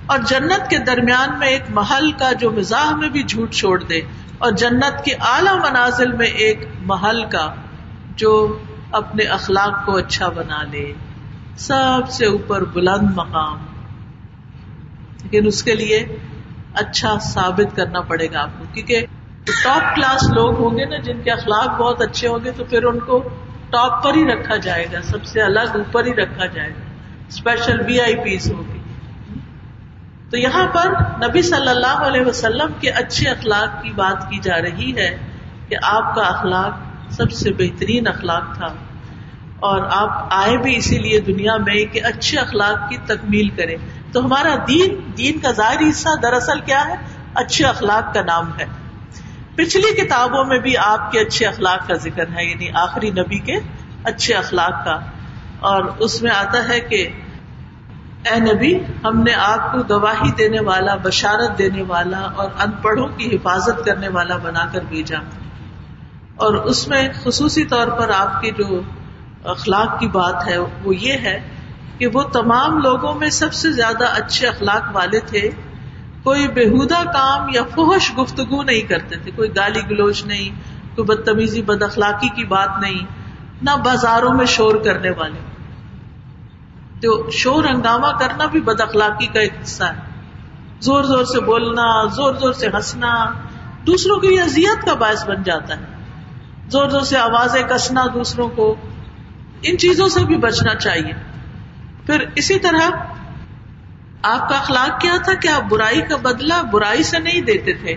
[0.05, 4.01] اور جنت کے درمیان میں ایک محل کا جو مزاح میں بھی جھوٹ چھوڑ دے
[4.37, 7.53] اور جنت کے اعلی منازل میں ایک محل کا
[8.15, 8.57] جو
[8.91, 10.93] اپنے اخلاق کو اچھا بنا لے۔
[11.57, 13.57] سب سے اوپر بلند مقام۔
[15.23, 16.17] لیکن اس کے لیے
[16.73, 19.05] اچھا ثابت کرنا پڑے گا آپ کو۔ کیونکہ
[19.43, 22.83] ٹاپ کلاس لوگ ہوں گے نا، جن کے اخلاق بہت اچھے ہوں گے، تو پھر
[22.83, 23.29] ان کو
[23.69, 26.87] ٹاپ پر ہی رکھا جائے گا۔ سب سے الگ اوپر ہی رکھا جائے گا۔
[27.27, 28.79] اسپیشل وی آئی پیز ہوگی
[30.29, 30.93] تو یہاں پر
[31.27, 35.17] نبی صلی اللہ علیہ وسلم کے اچھے اخلاق کی بات کی جا رہی ہے
[35.67, 36.71] کہ آپ کا اخلاق
[37.09, 38.67] سب سے بہترین اخلاق تھا۔
[39.59, 43.75] اور آپ آئے بھی اسی لیے دنیا میں کہ اچھے اخلاق کی تکمیل کرے
[44.11, 46.95] تو ہمارا دین دین کا ظاہری حصہ دراصل کیا ہے؟
[47.33, 48.65] اچھے اخلاق کا نام ہے۔
[49.55, 53.55] پچھلی کتابوں میں بھی آپ کے اچھے اخلاق کا ذکر ہے یعنی آخری نبی کے
[54.03, 54.99] اچھے اخلاق کا۔
[55.59, 57.09] اور اس میں آتا ہے کہ
[58.25, 63.07] اے نبی، ہم نے آپ کو گواہی دینے والا، بشارت دینے والا اور ان پڑھوں
[63.07, 65.17] کی حفاظت کرنے والا بنا کر بھیجا۔
[66.37, 68.81] اور اس میں خصوصی طور پر آپ کے جو
[69.43, 71.49] اخلاق کی بات ہے، وہ یہ ہے
[71.97, 75.49] کہ وہ تمام لوگوں میں سب سے زیادہ اچھے اخلاق والے تھے۔
[76.23, 80.49] کوئی بےحدہ کام یا فوش گفتگو نہیں کرتے تھے، کوئی گالی گلوچ نہیں،
[80.95, 83.05] کوئی بدتمیزی، بد اخلاقی کی بات نہیں،
[83.61, 85.39] نہ بازاروں میں شور کرنے والے۔
[87.01, 90.21] تو شور ہنگامہ کرنا بھی بد اخلاقی کا ایک حصہ ہے۔
[90.79, 93.25] زور زور سے بولنا، زور زور سے ہنسنا،
[93.87, 95.96] دوسروں کی اذیت کا باعث بن جاتا ہے۔
[96.67, 98.75] زور زور سے آوازیں کسنا دوسروں کو،
[99.61, 101.13] ان چیزوں سے بھی بچنا چاہیے۔
[102.05, 102.89] پھر اسی طرح
[104.21, 107.91] آپ کا اخلاق کیا تھا کہ آپ برائی کا بدلہ برائی سے نہیں دیتے تھے۔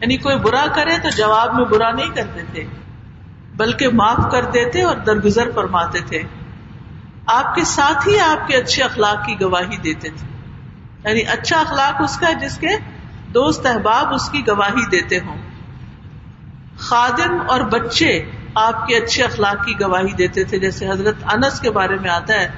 [0.00, 2.64] یعنی کوئی برا کرے تو جواب میں برا نہیں کرتے تھے،
[3.56, 6.22] بلکہ معاف کر دیتے اور درگزر فرماتے تھے۔
[7.26, 10.26] آپ کے ساتھ ہی آپ کے اچھے اخلاق کی گواہی دیتے تھے۔
[11.08, 12.68] یعنی اچھا اخلاق اس کا جس کے
[13.34, 15.45] دوست احباب اس کی گواہی دیتے ہوں۔
[16.78, 21.70] خادم اور بچے آپ کے اچھے اخلاق کی گواہی دیتے تھے، جیسے حضرت انس کے
[21.70, 22.48] بارے میں آتا ہے۔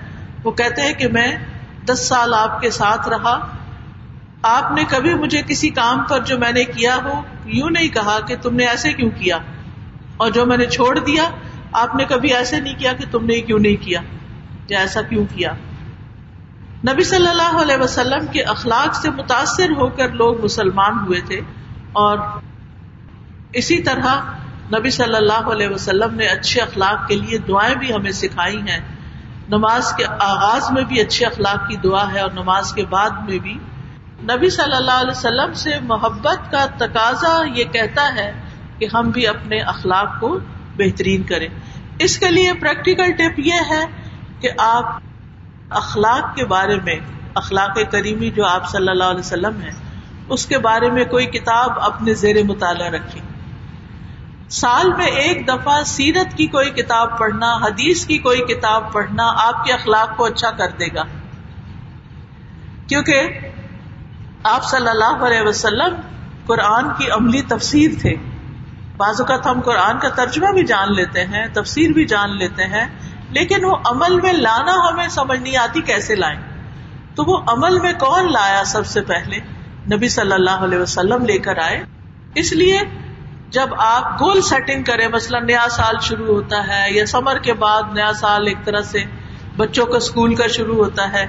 [0.44, 1.36] وہ کہتے ہیں کہ میں
[1.84, 3.46] دس سال آپ کے ساتھ رہا۔
[4.42, 8.20] آپ نے کبھی مجھے کسی کام پر جو میں نے کیا ہو یوں نہیں کہا
[8.20, 9.38] کہ تم نے ایسے کیوں کیا۔
[10.16, 11.30] اور جو میں نے چھوڑ دیا،
[11.72, 14.00] آپ نے کبھی ایسے نہیں کیا کہ تم نے کیوں نہیں کیا
[14.68, 15.52] یا ایسا کیوں کیا۔
[16.88, 21.40] نبی صلی اللہ علیہ وسلم کے اخلاق سے متاثر ہو کر لوگ مسلمان ہوئے تھے
[21.92, 22.18] اور
[23.52, 24.14] اسی طرح
[24.78, 28.80] نبی صلی اللہ علیہ وسلم نے اچھے اخلاق کے لیے دعائیں بھی ہمیں سکھائی ہیں۔
[29.48, 33.38] نماز کے آغاز میں بھی اچھے اخلاق کی دعا ہے اور نماز کے بعد میں
[33.38, 33.58] بھی۔
[34.22, 38.32] نبی صلی اللہ علیہ وسلم سے محبت کا تقاضا یہ کہتا ہے
[38.78, 40.38] کہ ہم بھی اپنے اخلاق کو
[40.76, 41.48] بہترین کریں۔
[41.98, 43.86] اس کے لیے پریکٹیکل ٹپ یہ ہے
[44.40, 44.84] کہ آپ
[45.70, 46.96] اخلاق کے بارے میں،
[47.34, 49.70] اخلاق کریمی جو آپ صلی اللہ علیہ وسلم ہے
[50.28, 53.37] اس کے بارے میں کوئی کتاب اپنے زیر مطالعہ رکھیں۔
[54.48, 59.64] سال میں ایک دفعہ سیرت کی کوئی کتاب پڑھنا، حدیث کی کوئی کتاب پڑھنا آپ
[59.64, 61.02] کے اخلاق کو اچھا کر دے گا۔
[62.86, 63.28] کیونکہ
[64.42, 65.94] آپ صلی اللہ علیہ وسلم
[66.46, 68.14] قرآن کی عملی تفسیر تھے۔
[68.96, 72.86] بعض اوقات ہم قرآن کا ترجمہ بھی جان لیتے ہیں، تفسیر بھی جان لیتے ہیں،
[73.30, 76.40] لیکن وہ عمل میں لانا ہمیں سمجھ نہیں آتی کیسے لائیں۔
[77.14, 79.38] تو وہ عمل میں کون لایا سب سے پہلے؟
[79.96, 81.84] نبی صلی اللہ علیہ وسلم لے کر آئے۔
[82.34, 82.80] اس لیے
[83.50, 87.82] جب آپ گول سیٹنگ کریں، مثلاً نیا سال شروع ہوتا ہے یا سمر کے بعد
[87.92, 89.04] نیا سال ایک طرح سے
[89.56, 91.26] بچوں کا اسکول کا شروع ہوتا ہے،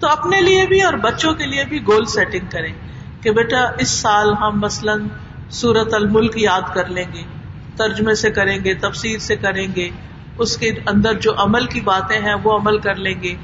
[0.00, 2.72] تو اپنے لیے بھی اور بچوں کے لیے بھی گول سیٹنگ کریں
[3.20, 5.08] کہ بیٹا اس سال ہم مثلاً
[5.50, 7.22] سورت الملک یاد کر لیں گے،
[7.76, 9.90] ترجمے سے کریں گے، تفسیر سے کریں گے،
[10.38, 13.34] اس کے اندر جو عمل کی باتیں ہیں وہ عمل کر لیں گے،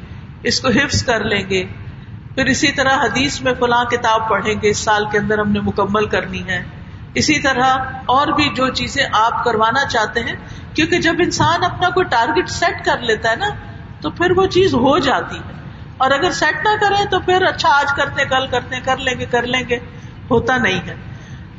[0.42, 1.64] اس کو حفظ کر لیں گے۔
[2.34, 5.60] پھر اسی طرح حدیث میں فلاں کتاب پڑھیں گے، اس سال کے اندر ہم نے
[5.60, 6.62] مکمل کرنی ہے۔
[7.14, 10.36] اسی طرح اور بھی جو چیزیں آپ کروانا چاہتے ہیں،
[10.74, 13.46] کیونکہ جب انسان اپنا کوئی ٹارگیٹ سیٹ کر لیتا ہے نا،
[14.00, 15.60] تو پھر وہ چیز ہو جاتی ہے۔
[15.96, 19.24] اور اگر سیٹ نہ کرے تو پھر اچھا آج کرتے، کل کرتے، کر لیں گے،
[19.24, 19.78] کر لیں گے،
[20.30, 20.94] ہوتا نہیں ہے۔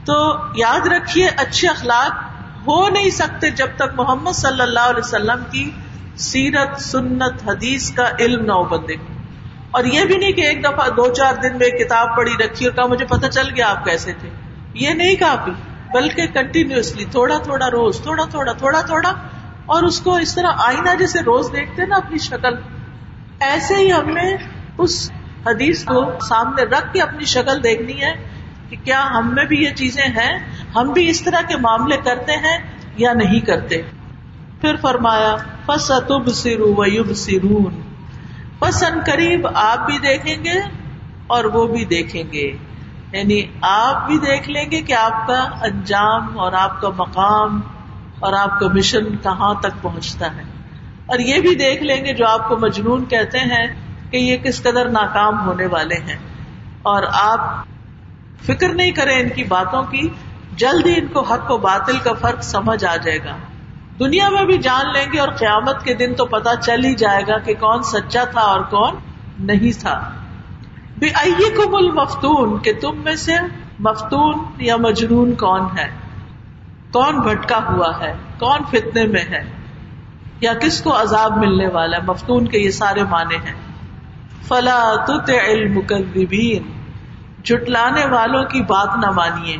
[0.06, 2.12] تو یاد رکھیے، اچھے اخلاق
[2.68, 5.72] ہو نہیں سکتے جب تک محمد صلی اللہ علیہ وسلم کی
[6.18, 8.94] سیرت، سنت، حدیث کا علم نہ ہو بندے
[9.72, 12.74] اور یہ بھی نہیں کہ ایک دفعہ دو چار دن میں کتاب پڑھی رکھی اور
[12.74, 14.30] کہا مجھے پتا چل گیا آپ کیسے تھے۔
[14.74, 15.52] یہ نہیں کافی
[15.94, 19.14] بلکہ کنٹینیوسلی تھوڑا تھوڑا روز، تھوڑا تھوڑا تھوڑا تھوڑا،
[19.66, 22.56] اور اس کو اس طرح آئینہ جیسے روز دیکھتے نا اپنی شکل۔
[23.40, 24.36] ایسے ہی ہم نے
[24.78, 25.12] اس
[25.46, 28.14] حدیث کو سامنے رکھ کے اپنی شکل دیکھنی ہے
[28.70, 30.40] کہ کیا ہم میں بھی یہ چیزیں ہیں،
[30.76, 32.58] ہم بھی اس طرح کے معاملے کرتے ہیں
[32.98, 33.82] یا نہیں کرتے۔
[34.62, 37.82] پھر فرمایا فصب سرو ویب سرون
[38.60, 40.60] پسند قریب آپ بھی دیکھیں گے
[41.28, 42.52] اور وہ بھی دیکھیں گے۔
[43.12, 47.62] یعنی آپ بھی دیکھ لیں گے کہ آپ کا انجام اور آپ کا مقام
[48.20, 50.42] اور آپ کا مشن کہاں تک پہنچتا ہے۔
[51.06, 53.68] اور یہ بھی دیکھ لیں گے جو آپ کو مجنون کہتے ہیں
[54.12, 56.18] کہ یہ کس قدر ناکام ہونے والے ہیں۔
[56.82, 57.40] اور آپ
[58.44, 60.10] فکر نہیں کریں ان کی باتوں کی،
[60.56, 63.36] جلد ہی ان کو حق و باطل کا فرق سمجھ آ جائے گا۔
[64.00, 67.24] دنیا میں بھی جان لیں گے اور قیامت کے دن تو پتا چل ہی جائے
[67.28, 68.96] گا کہ کون سچا تھا اور کون
[69.40, 70.12] نہیں تھا۔
[71.16, 73.36] آئیے کو مل مفتون کہ تم میں سے
[73.80, 75.90] مفتون یا مجنون کون ہے؟
[76.92, 79.52] کون بھٹکا ہوا ہے؟ کون فتنے میں ہے؟
[80.42, 83.54] یا کس کو عذاب ملنے والا ہے؟ مفتون کے یہ سارے معنی ہیں۔
[84.48, 84.94] فلا
[85.30, 85.80] علم
[87.44, 89.58] جٹلانے والوں کی بات نہ مانیے۔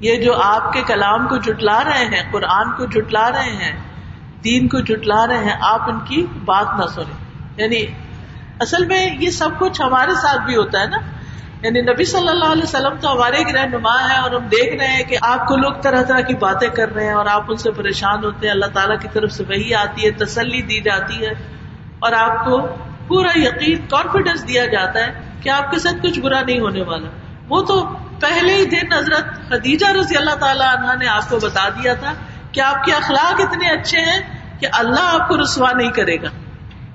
[0.00, 3.80] یہ جو آپ کے کلام کو جٹلا رہے ہیں، قرآن کو جٹلا رہے ہیں،
[4.44, 7.86] دین کو جٹلا رہے ہیں، آپ ان کی بات نہ سنیں۔ یعنی
[8.60, 10.96] اصل میں یہ سب کچھ ہمارے ساتھ بھی ہوتا ہے نا؟
[11.62, 14.86] یعنی نبی صلی اللہ علیہ وسلم تو ہمارے ایک رہنما ہے اور ہم دیکھ رہے
[14.86, 17.56] ہیں کہ آپ کو لوگ طرح طرح کی باتیں کر رہے ہیں اور آپ ان
[17.56, 21.26] سے پریشان ہوتے ہیں۔ اللہ تعالیٰ کی طرف سے وہی آتی ہے، تسلی دی جاتی
[21.26, 21.32] ہے
[21.98, 22.68] اور آپ کو
[23.08, 25.12] پورا یقین کانفیڈینس دیا جاتا ہے
[25.42, 27.08] کہ آپ کے ساتھ کچھ برا نہیں ہونے والا۔
[27.48, 31.68] وہ تو پہلے ہی دن حضرت خدیجہ رضی اللہ تعالیٰ عنہ نے آپ کو بتا
[31.68, 32.12] دیا تھا
[32.52, 34.20] کہ آپ کے اخلاق اتنے اچھے ہیں
[34.60, 36.28] کہ اللہ آپ کو رسوا نہیں کرے گا۔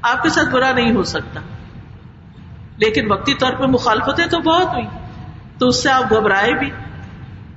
[0.02, 1.40] آپ کے ساتھ برا نہیں ہو سکتا۔
[2.80, 4.86] لیکن وقتی طور پہ مخالفتیں تو بہت ہوئی۔
[5.58, 6.70] تو اس سے آپ گھبرائے بھی۔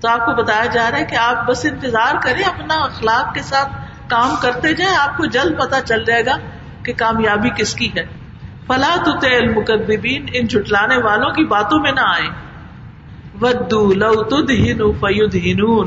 [0.00, 3.42] تو آپ کو بتایا جا رہا ہے کہ آپ بس انتظار کریں، اپنا اخلاق کے
[3.42, 3.72] ساتھ
[4.08, 6.36] کام کرتے جائیں، آپ کو جلد پتا چل جائے گا
[6.82, 8.06] کہ کامیابی کس کی ہے۔
[8.66, 12.28] فلا تو المقدبین ان جٹلانے والوں کی باتوں میں نہ آئے
[13.40, 15.86] ودو لو تدہن فیدہنون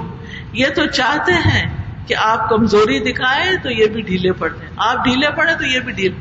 [0.51, 5.27] یہ تو چاہتے ہیں کہ آپ کمزوری دکھائیں تو یہ بھی ڈھیلے پڑتے آپ ڈھیلے
[5.35, 6.15] پڑے تو یہ بھی ڈھیلے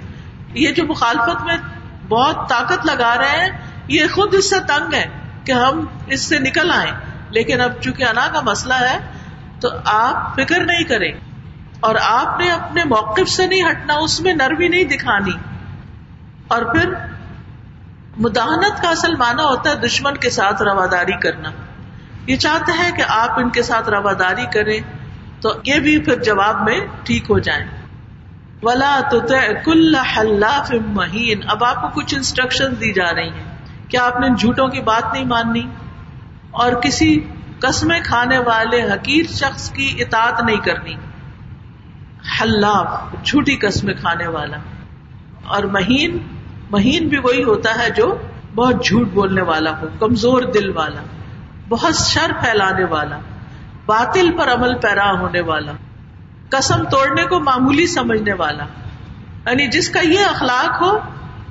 [0.54, 1.56] یہ جو مخالفت میں
[2.08, 3.50] بہت طاقت لگا رہے ہیں،
[3.88, 5.04] یہ خود اس سے تنگ ہے
[5.44, 6.90] کہ ہم اس سے نکل آئے
[7.30, 8.98] لیکن اب چونکہ انا کا مسئلہ ہے،
[9.60, 11.12] تو آپ فکر نہیں کریں۔
[11.80, 15.32] اور آپ نے اپنے موقف سے نہیں ہٹنا، اس میں نرمی نہیں دکھانی۔
[16.48, 16.94] اور پھر
[18.16, 21.50] مداحنت کا اصل معنی ہوتا ہے دشمن کے ساتھ رواداری کرنا۔
[22.26, 24.78] یہ چاہتے ہیں کہ آپ ان کے ساتھ رواداری کریں،
[25.40, 27.83] تو یہ بھی پھر جواب میں ٹھیک ہو جائیں۔
[28.64, 29.20] ولا تو
[29.64, 33.56] کل حلاف مہین اب آپ کو کچھ انسٹرکشن دی جا رہی ہیں
[33.88, 35.62] کیا آپ نے جھوٹوں کی بات نہیں ماننی
[36.50, 37.20] اور کسی
[37.58, 40.94] قسمیں کھانے والے حقیر شخص کی اطاعت نہیں کرنی۔
[42.40, 44.56] حلاف، جھوٹی قسمیں کھانے والا۔
[45.46, 46.18] اور مہین
[46.70, 48.18] مہین بھی وہی ہوتا ہے جو
[48.54, 51.00] بہت جھوٹ بولنے والا ہو، کمزور دل والا۔
[51.68, 53.18] بہت شر پھیلانے والا۔
[53.86, 55.72] باطل پر عمل پیرا ہونے والا۔
[56.56, 58.64] قسم توڑنے کو معمولی سمجھنے والا۔
[59.46, 60.98] یعنی جس کا یہ اخلاق ہو،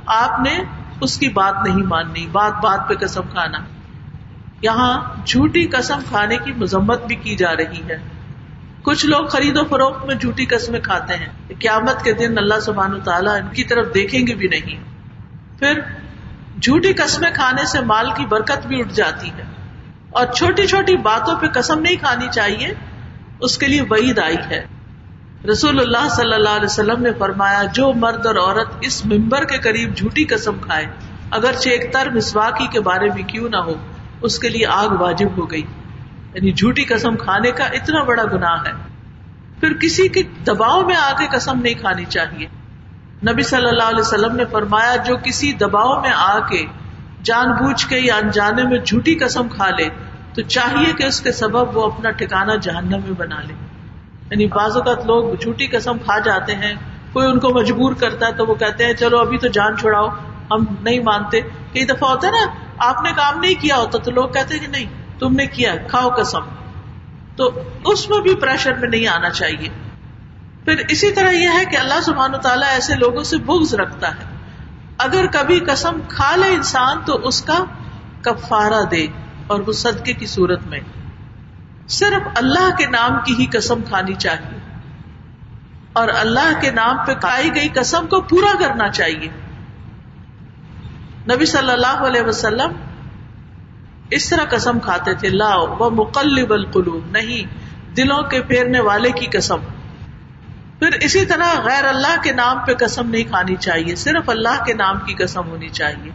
[0.06, 0.64] آپ نے
[1.02, 3.58] اس کی بات نہیں ماننی، بات بات پہ قسم کھانا۔
[4.62, 7.98] یہاں جھوٹی قسم کھانے کی مذمت بھی کی جا رہی ہے۔
[8.82, 13.00] کچھ لوگ خرید و فروخت میں جھوٹی قسمیں کھاتے ہیں۔ قیامت کے دن اللہ سبحان
[13.00, 14.84] تعالیٰ ان کی طرف دیکھیں گے بھی نہیں۔
[15.60, 15.80] پھر
[16.62, 19.44] جھوٹی قسمیں کھانے سے مال کی برکت بھی اٹھ جاتی ہے۔
[20.10, 22.68] اور چھوٹی چھوٹی باتوں پہ قسم نہیں کھانی چاہیے،
[23.40, 24.66] اس کے لیے وعید آئی ہے۔
[25.52, 29.58] رسول اللہ صلی اللہ علیہ وسلم نے فرمایا، جو مرد اور عورت اس ممبر کے
[29.58, 30.86] قریب جھوٹی قسم کھائے
[31.32, 33.74] اگر ایک تر مسواکی کے بارے میں کیوں نہ ہو،
[34.22, 35.62] اس کے لیے آگ واجب ہو گئی۔
[36.34, 38.72] یعنی جھوٹی قسم کھانے کا اتنا بڑا گناہ ہے۔
[39.60, 42.48] پھر کسی کے دباؤ میں آ کے قسم نہیں کھانی چاہیے۔
[43.32, 46.66] نبی صلی اللہ علیہ وسلم نے فرمایا، جو کسی دباؤ میں آ کے
[47.24, 49.90] جان بوجھ کے یا انجانے میں جھوٹی قسم کھا لے،
[50.34, 53.73] تو چاہیے کہ اس کے سبب وہ اپنا ٹھکانا جہنم میں بنا لے۔
[54.34, 56.74] یعنی بعض اوقات لوگ جھوٹی قسم کھا جاتے ہیں،
[57.14, 60.08] کوئی ان کو مجبور کرتا ہے تو وہ کہتے ہیں، چلو ابھی تو جان چھڑاؤ،
[60.52, 64.12] ہم نہیں مانتے۔ کئی دفعہ ہوتا ہے نا، آپ نے کام نہیں کیا ہوتا تو
[64.12, 64.86] لوگ کہتے کہ نہیں،
[65.20, 66.40] تم نے کیا کھاؤ قسم۔
[67.36, 67.52] تو
[67.86, 69.68] اس میں بھی پریشر میں نہیں آنا چاہیے۔
[70.66, 74.24] پھر اسی طرح یہ ہے کہ اللہ سبحانہ تعالیٰ ایسے لوگوں سے بغض رکھتا ہے۔
[74.98, 77.66] اگر کبھی قسم کھا لے انسان تو اس کا
[78.22, 79.08] کفارہ دے
[79.48, 80.80] اور وہ صدقے کی صورت میں۔
[81.88, 84.60] صرف اللہ کے نام کی ہی قسم کھانی چاہیے۔
[85.94, 89.30] اور اللہ کے نام پہ کھائی گئی قسم کو پورا کرنا چاہیے۔
[91.36, 92.72] نبی صلی اللہ علیہ وسلم
[94.10, 97.54] اس طرح قسم کھاتے تھے لاؤ وہ مقلب القلوب، نہیں،
[97.96, 99.58] دلوں کے پھیرنے والے کی قسم۔
[100.80, 104.74] پھر اسی طرح غیر اللہ کے نام پہ قسم نہیں کھانی چاہیے، صرف اللہ کے
[104.74, 106.12] نام کی قسم ہونی چاہیے۔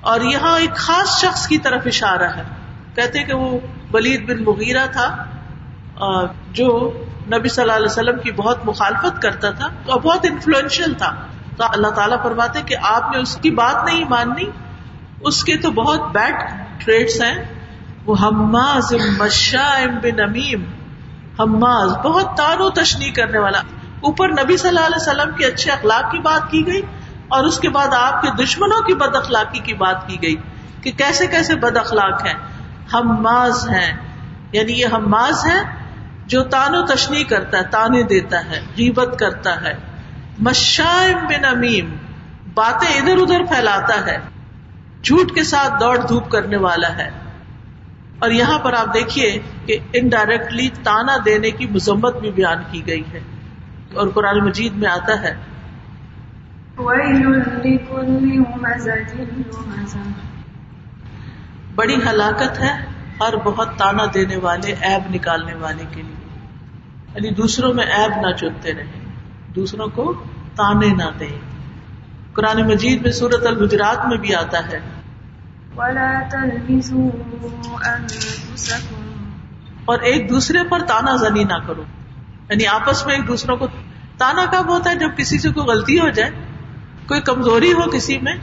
[0.00, 2.42] اور یہاں ایک خاص شخص کی طرف اشارہ ہے۔
[2.94, 3.58] کہتے کہ وہ
[3.96, 5.08] ولید بن مغیرہ تھا
[6.52, 6.68] جو
[7.28, 11.14] نبی صلی اللہ علیہ وسلم کی بہت مخالفت کرتا تھا اور بہت انفلوئنشل تھا۔
[11.56, 14.48] تو اللہ تعالیٰ فرماتے کہ آپ نے اس کی بات نہیں ماننی
[15.22, 16.34] اس کے تو بہت بیڈ
[16.78, 17.36] ٹریڈس ہیں۔
[18.06, 18.92] وہ حماز
[20.02, 20.64] بن امیم
[21.38, 23.60] حماز، بہت تار و تشنی کرنے والا۔
[24.00, 26.82] اوپر نبی صلی اللہ علیہ وسلم کے اچھے اخلاق کی بات کی گئی،
[27.28, 30.36] اور اس کے بعد آپ کے دشمنوں کی بد اخلاقی کی بات کی گئی
[30.82, 32.34] کہ کیسے کیسے بد اخلاق ہیں۔
[32.94, 33.96] حماز ہیں۔
[34.52, 35.86] یعنی یہ حماز ہے
[36.26, 39.74] جو تان و تشنی کرتا ہے، تانے دیتا ہے، غیبت کرتا ہے۔
[40.38, 41.96] مشائم بن امیم،
[42.54, 44.18] باتیں ادھر ادھر پھیلاتا ہے۔
[45.02, 47.10] جھوٹ کے ساتھ دوڑ دھوپ کرنے والا ہے۔
[48.18, 53.02] اور یہاں پر آپ دیکھیے کہ انڈائریکٹلی تانا دینے کی مذمت بھی بیان کی گئی
[53.12, 53.20] ہے۔
[53.94, 55.36] اور قرآن مجید میں آتا ہے۔
[61.76, 62.84] بڑی ہلاکت ہے
[63.18, 66.38] اور بہت تانا دینے والے ایب نکالنے والے کے لیے۔
[67.14, 68.84] یعنی دوسروں میں ایب نہ چنتے رہے
[69.48, 70.24] دوسروں کو
[70.56, 71.38] تانے نہ دے
[72.32, 74.80] قرآن مجید میں سورت الگجرات میں بھی آتا ہے۔
[79.84, 81.82] اور ایک دوسرے پر تانا زنی نہ کرو۔
[82.50, 83.66] یعنی آپس میں ایک دوسروں کو
[84.18, 86.30] تانا کب ہوتا ہے جب کسی سے کوئی غلطی ہو جائے؟
[87.08, 88.34] کوئی کمزوری ہو کسی میں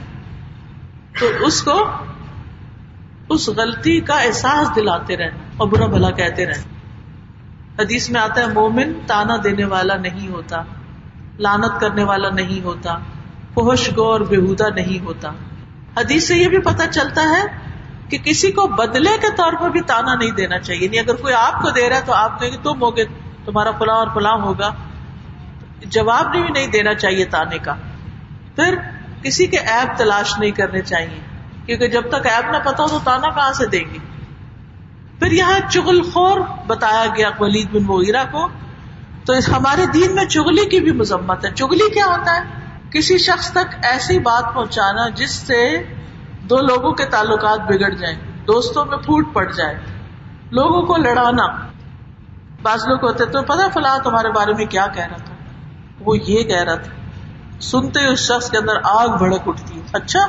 [1.20, 1.90] تو اس کو
[3.30, 6.74] اس غلطی کا احساس دلاتے رہنا اور برا بھلا کہتے رہنا۔
[7.82, 10.64] حدیث میں آتا ہے، مومن تانا دینے والا نہیں ہوتا
[11.40, 12.98] لانت کرنے والا نہیں ہوتا
[13.54, 15.32] فوش گو اور بےحدا نہیں ہوتا۔
[15.98, 17.44] حدیث سے یہ بھی پتا چلتا ہے
[18.10, 21.22] کہ کسی کو بدلے کے طور پر بھی تانا نہیں دینا چاہیے۔ نہیں یعنی اگر
[21.22, 23.06] کوئی آپ کو دے رہا ہے تو آپ کہیں گے، تم ہوگے،
[23.46, 24.72] تمہارا فلاں اور فلاں ہوگا۔
[25.86, 27.76] جواب بھی نہیں دینا چاہیے تانے کا۔
[28.56, 28.76] پھر
[29.24, 31.33] کسی کے ایپ تلاش نہیں کرنے چاہیے۔
[31.66, 33.98] کیونکہ جب تک ایپ نہ پتا ہو تو تانا کہاں سے دیں گے؟
[35.20, 38.48] پھر یہاں چغل خور بتایا گیا ولید بن وغیرہ کو،
[39.26, 42.42] تو ہمارے دین میں چگلی کی بھی مذمت ہے۔ چگلی کیا ہوتا ہے؟
[42.90, 45.84] کسی شخص تک ایسی بات پہنچانا جس سے
[46.42, 49.76] دو لوگوں کے تعلقات بگڑ جائیں، دوستوں میں پھوٹ پڑ جائے،
[50.52, 51.46] لوگوں کو لڑانا۔
[52.62, 55.34] بعض لوگ ہوتے تو پتا فلاں تمہارے بارے میں کیا کہہ رہا تھا؟
[56.00, 56.92] وہ یہ کہہ رہا تھا،
[57.62, 60.20] سنتے اس شخص کے اندر آگ بھڑک اٹھتی۔ ہے اچھا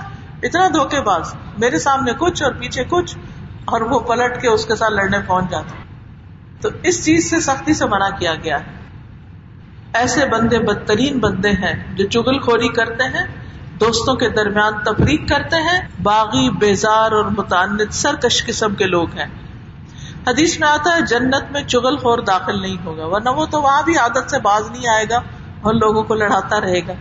[0.44, 3.16] اتنا دھوکے باز، میرے سامنے کچھ اور پیچھے کچھ،
[3.64, 5.74] اور وہ پلٹ کے اس کے ساتھ لڑنے پہنچ جاتا۔
[6.60, 8.72] تو اس چیز سے سختی سے منع کیا گیا ہے۔
[9.94, 13.26] ایسے بندے بدترین بندے ہیں جو چگل خوری کرتے ہیں،
[13.80, 19.26] دوستوں کے درمیان تفریق کرتے ہیں، باغی، بیزار اور متعنت، سرکش قسم کے لوگ ہیں۔
[20.26, 23.82] حدیث میں آتا ہے، جنت میں چگل خور داخل نہیں ہوگا، ورنہ وہ تو وہاں
[23.82, 25.16] بھی عادت سے باز نہیں آئے گا
[25.60, 26.92] اور لوگوں کو لڑاتا رہے گا۔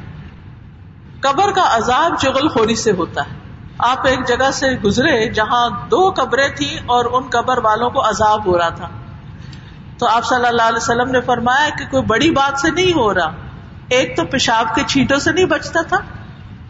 [1.23, 3.33] قبر کا عذاب چگل خوری سے ہوتا ہے۔
[3.77, 8.45] آپ ایک جگہ سے گزرے جہاں دو قبریں تھیں اور ان قبر والوں کو عذاب
[8.45, 8.89] ہو رہا تھا۔
[9.97, 13.13] تو آپ صلی اللہ علیہ وسلم نے فرمایا کہ کوئی بڑی بات سے نہیں ہو
[13.13, 13.31] رہا۔
[13.89, 15.97] ایک تو پیشاب کے چھینٹوں سے نہیں بچتا تھا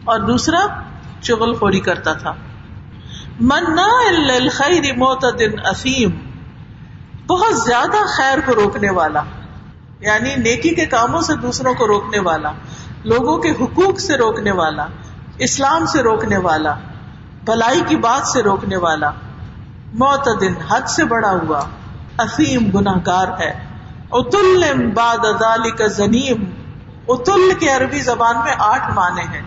[0.04, 0.66] اور دوسرا
[1.22, 2.34] چغل خوری کرتا تھا۔
[3.40, 6.10] منا الخیر معتدن افیم،
[7.28, 9.22] بہت زیادہ خیر کو روکنے والا
[10.00, 12.52] یعنی نیکی کے کاموں سے دوسروں کو روکنے والا۔
[13.04, 14.86] لوگوں کے حقوق سے روکنے والا،
[15.38, 16.74] اسلام سے روکنے والا
[17.46, 19.10] بلائی کی بات سے روکنے والا
[19.94, 21.62] معتدن حد سے بڑا ہوا
[22.18, 23.66] افیم گناہ گار ہے۔
[24.12, 26.44] اتل باد ادالی کا زنیم۔
[27.08, 29.42] اتل کے عربی زبان میں آٹھ معنی ہیں۔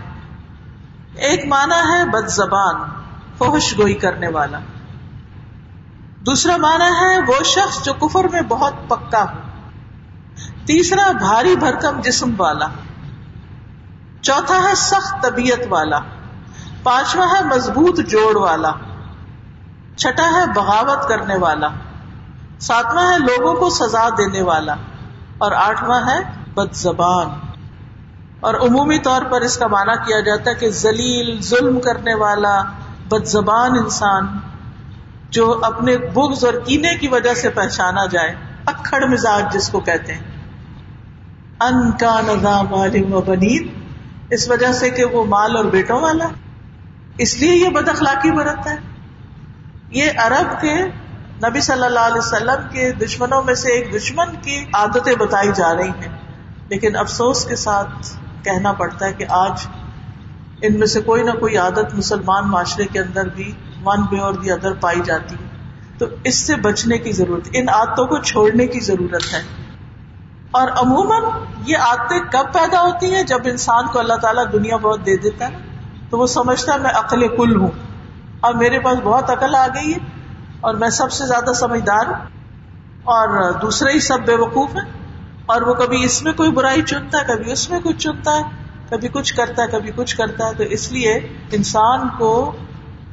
[1.15, 2.75] ایک معنی ہے بد زبان
[3.37, 4.59] فوش گوئی کرنے والا۔
[6.19, 9.39] دوسرا معنی ہے وہ شخص جو کفر میں بہت پکا ہو۔
[10.65, 12.67] تیسرا، بھاری بھرکم جسم والا۔
[14.23, 15.99] چوتھا ہے سخت طبیعت والا،
[16.83, 18.71] پانچواں ہے مضبوط جوڑ والا،
[19.95, 21.67] چھٹا ہے بغاوت کرنے والا،
[22.59, 24.75] ساتواں ہے لوگوں کو سزا دینے والا،
[25.37, 26.19] اور آٹھواں ہے
[26.53, 27.29] بد زبان
[28.39, 32.61] اور عمومی طور پر اس کا معنی کیا جاتا ہے کہ ذلیل، ظلم کرنے والا
[33.09, 34.27] بد زبان انسان
[35.29, 40.13] جو اپنے بغض اور کینے کی وجہ سے پہچانا جائے اکڑ مزاج جس کو کہتے
[40.13, 40.35] ہیں۔
[41.59, 43.71] ان کا نظام و بنید
[44.29, 46.27] اس وجہ سے کہ وہ مال اور بیٹوں والا
[47.17, 48.75] اس لیے یہ بد اخلاقی برتتا ہے۔
[49.89, 50.85] یہ عرب کے
[51.47, 55.75] نبی صلی اللہ علیہ وسلم کے دشمنوں میں سے ایک دشمن کی عادتیں بتائی جا
[55.75, 56.17] رہی ہیں۔
[56.69, 58.13] لیکن افسوس کے ساتھ
[58.43, 59.67] کہنا پڑتا ہے کہ آج
[60.61, 63.51] ان میں سے کوئی نہ کوئی عادت مسلمان معاشرے کے اندر بھی
[63.83, 65.47] ون بے اور دی ادر پائی جاتی ہے۔
[65.97, 69.66] تو اس سے بچنے کی ضرورت، ان عادتوں کو چھوڑنے کی ضرورت ہے۔
[70.51, 71.23] اور عموماً
[71.65, 75.47] یہ عادتیں کب پیدا ہوتی ہیں؟ جب انسان کو اللہ تعالیٰ دنیا بہت دے دیتا
[75.47, 75.57] ہے
[76.09, 77.71] تو وہ سمجھتا ہے، میں عقل کل ہوں۔
[78.39, 79.97] اور میرے پاس بہت عقل آ گئی ہے
[80.61, 82.25] اور میں سب سے زیادہ سمجھدار ہوں۔
[83.03, 84.91] اور دوسرے ہی سب بے وقوف ہیں
[85.45, 88.41] اور وہ کبھی اس میں کوئی برائی چنتا ہے، کبھی اس میں کچھ چنتا ہے،
[88.89, 91.13] کبھی کچھ کرتا ہے، کبھی کچھ کرتا ہے۔ تو اس لیے
[91.51, 92.55] انسان کو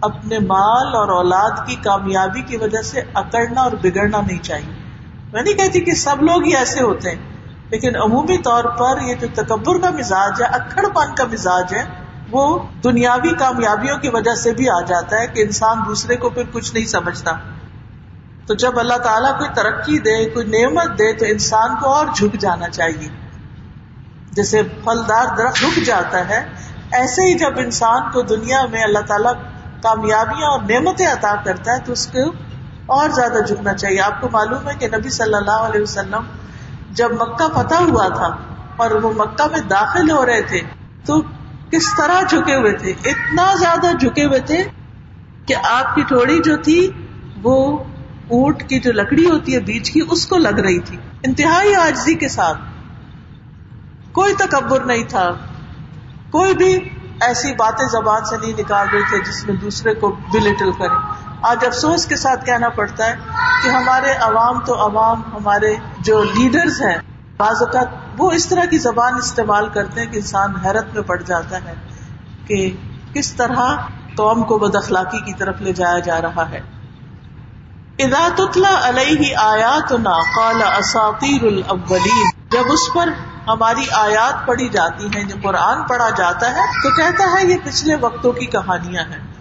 [0.01, 4.84] اپنے مال اور اولاد کی کامیابی کی وجہ سے اکڑنا اور بگڑنا نہیں چاہیے۔
[5.35, 7.23] میں نہیں کہتی کہ سب لوگ ہی ایسے ہوتے ہیں،
[7.71, 11.83] لیکن عمومی طور پر یہ جو تکبر کا مزاج ہے اکڑ پن کا مزاج ہے،
[12.31, 12.43] وہ
[12.85, 16.75] دنیاوی کامیابیوں کی وجہ سے بھی آ جاتا ہے کہ انسان دوسرے کو پھر کچھ
[16.75, 17.33] نہیں سمجھتا۔
[18.47, 22.41] تو جب اللہ تعالیٰ کوئی ترقی دے، کوئی نعمت دے، تو انسان کو اور جھک
[22.41, 23.09] جانا چاہیے۔
[24.33, 26.41] جیسے پھلدار درخت رک جاتا ہے،
[26.93, 29.33] ایسے ہی جب انسان کو دنیا میں اللہ تعالیٰ
[29.83, 32.31] کامیابیاں اور نعمتیں عطا کرتا ہے، تو اس کو
[32.87, 36.23] اور زیادہ جھکنا چاہیے۔ آپ کو معلوم ہے کہ نبی صلی اللہ علیہ وسلم
[36.91, 38.37] جب مکہ فتح ہوا تھا
[38.77, 40.61] اور وہ مکہ میں داخل ہو رہے تھے،
[41.05, 41.23] تو
[41.71, 44.65] کس طرح جھکے ہوئے تھے؟ اتنا زیادہ جھکے ہوئے تھے
[45.47, 46.91] کہ آپ کی ٹوڑی جو تھی،
[47.43, 47.79] وہ
[48.31, 52.15] اونٹ کی جو لکڑی ہوتی ہے بیچ کی، اس کو لگ رہی تھی۔ انتہائی آجزی
[52.15, 52.59] کے ساتھ۔
[54.13, 55.31] کوئی تکبر نہیں تھا۔
[56.31, 56.89] کوئی بھی
[57.21, 61.65] ایسی باتیں زبان سے نہیں نکال رہے تھے جس میں دوسرے کو بلٹل کرے۔ آج
[61.67, 63.15] افسوس کے ساتھ کہنا پڑتا ہے
[63.63, 66.99] کہ ہمارے عوام تو عوام، ہمارے جو لیڈرز ہیں،
[67.37, 67.89] بعض اوقات
[68.19, 71.75] وہ اس طرح کی زبان استعمال کرتے ہیں کہ انسان حیرت میں پڑ جاتا ہے
[72.47, 72.77] کہ
[73.15, 73.77] کس طرح
[74.17, 76.61] قوم کو بد اخلاقی کی طرف لے جایا جا رہا ہے۔
[77.99, 83.09] ادا تتلا علیہ آیات نا قال اساطیر الاولین۔ جب اس پر
[83.49, 87.95] ہماری آیات پڑھی جاتی ہیں جب قرآن پڑھا جاتا ہے، تو کہتا ہے یہ پچھلے
[87.95, 89.34] وقتوں کی کہانیاں ہیں۔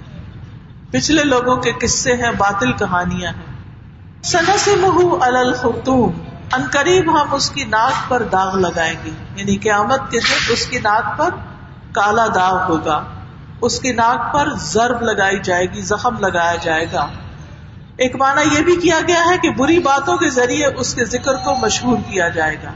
[0.94, 3.64] پچھلے لوگوں کے قصے ہیں، باطل کہانیاں ہیں۔
[4.24, 6.12] سنسمہ علی الخطوم،
[6.54, 10.66] ان قریب ہم اس کی ناک پر داغ لگائیں گے۔ یعنی قیامت کے دن اس
[10.66, 11.30] کی ناک پر
[11.92, 13.04] کالا داغ ہوگا۔
[13.62, 17.08] اس کی ناک پر ضرب لگائی جائے گی، زخم لگایا جائے گا۔
[17.98, 21.36] ایک معنی یہ بھی کیا گیا ہے کہ بری باتوں کے ذریعے اس کے ذکر
[21.36, 22.72] کو مشہور کیا جائے گا۔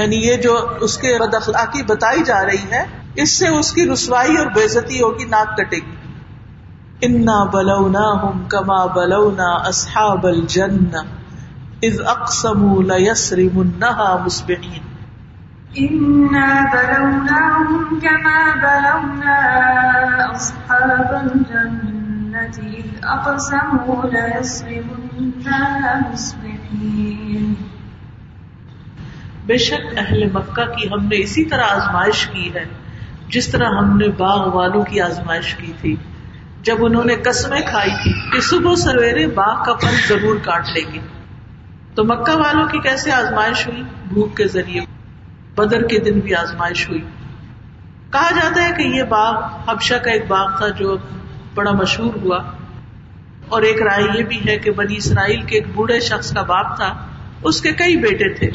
[0.00, 2.84] یعنی یہ جو اس کے بد اخلاقی بتائی جا رہی ہے،
[3.14, 6.01] اس سے اس کی رسوائی اور بےزتی ہوگی، ناک کٹے گی۔
[7.02, 11.00] انا بلونا ہوں کما بلونا اصحاب الجنہ
[11.82, 14.84] اذ اقسموا ليسرمنها مصبحين
[15.76, 19.38] انا بلوناهم كما بلونا
[20.26, 27.52] اصحاب الجنة اذ اقسموا ليسرمنها مصبحين
[29.46, 32.64] بے شک اہل مکہ کی ہم نے اسی طرح آزمائش کی ہے
[33.28, 35.96] جس طرح ہم نے باغ والوں کی آزمائش کی تھی۔
[36.62, 40.94] جب انہوں نے قسمیں کھائی تھی کہ صبح سویرے باغ کا پھل ضرور کاٹ لیں
[40.94, 41.00] گے۔
[41.94, 44.80] تو مکہ والوں کی کیسے آزمائش ہوئی؟ بھوک کے ذریعے۔
[45.54, 47.00] بدر کے دن بھی آزمائش ہوئی۔
[48.12, 50.96] کہا جاتا ہے کہ یہ باغ حبشہ کا ایک باغ تھا جو
[51.54, 52.38] بڑا مشہور ہوا۔
[53.48, 56.76] اور ایک رائے یہ بھی ہے کہ بنی اسرائیل کے ایک بوڑھے شخص کا باپ
[56.76, 57.06] تھا۔
[57.42, 58.50] اس کے کئی بیٹے تھے۔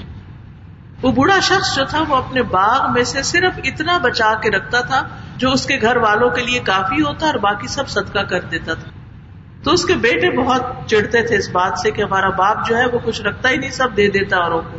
[1.01, 4.81] وہ بوڑھا شخص جو تھا وہ اپنے باغ میں سے صرف اتنا بچا کے رکھتا
[4.81, 5.07] تھا
[5.37, 8.73] جو اس کے گھر والوں کے لیے کافی ہوتا اور باقی سب صدقہ کر دیتا
[8.73, 8.91] تھا۔
[9.63, 12.85] تو اس کے بیٹے بہت چڑھتے تھے اس بات سے کہ ہمارا باپ جو ہے
[12.85, 14.77] وہ کچھ رکھتا ہی نہیں، سب دے دیتا اوروں کو۔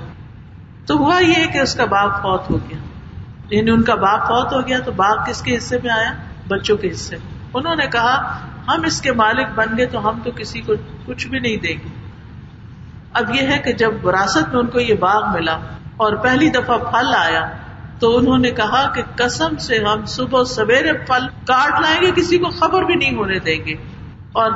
[0.86, 2.78] تو ہوا یہ کہ اس کا باپ فوت ہو گیا۔
[3.50, 6.12] یعنی ان کا باپ فوت ہو گیا تو باغ کس کے حصے میں آیا؟
[6.48, 8.38] بچوں کے حصے میں۔ انہوں نے کہا،
[8.68, 10.72] ہم اس کے مالک بن گئے تو ہم تو کسی کو
[11.06, 12.08] کچھ بھی نہیں دیں گے۔
[13.12, 15.54] اب یہ ہے کہ جب وراثت میں ان کو یہ باغ ملا
[15.96, 17.48] اور پہلی دفعہ پھل آیا
[18.00, 22.38] تو انہوں نے کہا کہ قسم سے ہم صبح سویرے پھل کاٹ لائیں گے، کسی
[22.38, 23.72] کو خبر بھی نہیں ہونے دیں گے
[24.32, 24.50] اور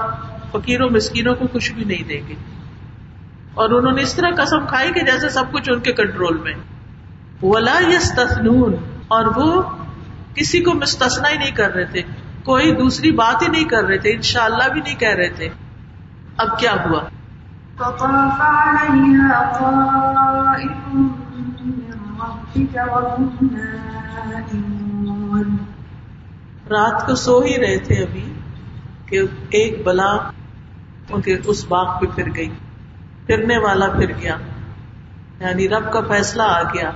[0.53, 2.35] فقیروں، مسکینوں کو کچھ بھی نہیں دیں گے۔
[3.55, 6.53] اور انہوں نے اس طرح قسم کھائی کہ جیسے سب کچھ ان کے کنٹرول میں۔
[7.43, 8.19] ولا یس
[9.09, 9.63] اور وہ
[10.35, 12.03] کسی کو مستثنا ہی نہیں کر رہے تھے۔
[12.45, 15.49] کوئی دوسری بات ہی نہیں کر رہے تھے۔ انشاءاللہ بھی نہیں کہہ رہے تھے۔
[16.37, 17.01] اب کیا ہوا؟
[17.77, 21.22] فطاف عليها طائف
[26.71, 28.33] رات کو سو ہی رہے تھے ابھی
[29.07, 30.11] کہ ایک بلا
[31.11, 32.49] ان کے اس باغ پہ پھر گئی،
[33.27, 34.37] پھرنے والا پھر گیا۔
[35.41, 36.91] یعنی رب کا فیصلہ آ گیا،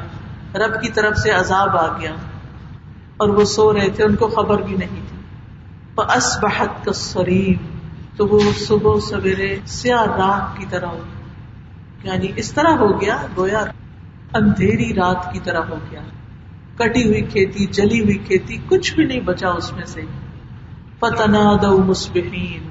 [0.54, 2.12] رب کی طرف سے عذاب آ گیا۔
[3.16, 5.16] اور وہ سو رہے تھے، ان کو خبر بھی نہیں تھی۔
[6.16, 7.78] اس بحت کا سریم
[8.16, 11.00] تو وہ صبح سویرے سیاہ رات کی طرح ہو
[12.02, 13.64] یعنی اس طرح ہو گیا، گویا
[14.36, 16.00] اندھیری رات کی طرح ہو گیا۔
[16.76, 20.00] کٹی ہوئی کھیتی، جلی ہوئی کھیتی، کچھ بھی نہیں بچا اس میں سے۔
[21.00, 22.68] فتنا دو مسبحین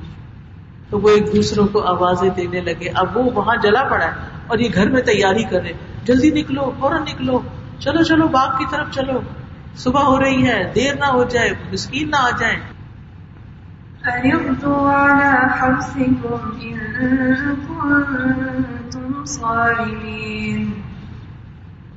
[0.89, 4.11] تو وہ ایک دوسروں کو آوازیں دینے لگے۔ اب وہ وہاں جلا پڑا ہے
[4.47, 7.39] اور یہ گھر میں تیاری کرے جلدی نکلو، فوراً نکلو۔
[7.79, 9.19] چلو چلو، باغ کی طرف چلو۔
[9.77, 12.59] صبح ہو رہی ہے، دیر نہ ہو جائے، مسکین نہ آ جائیں۔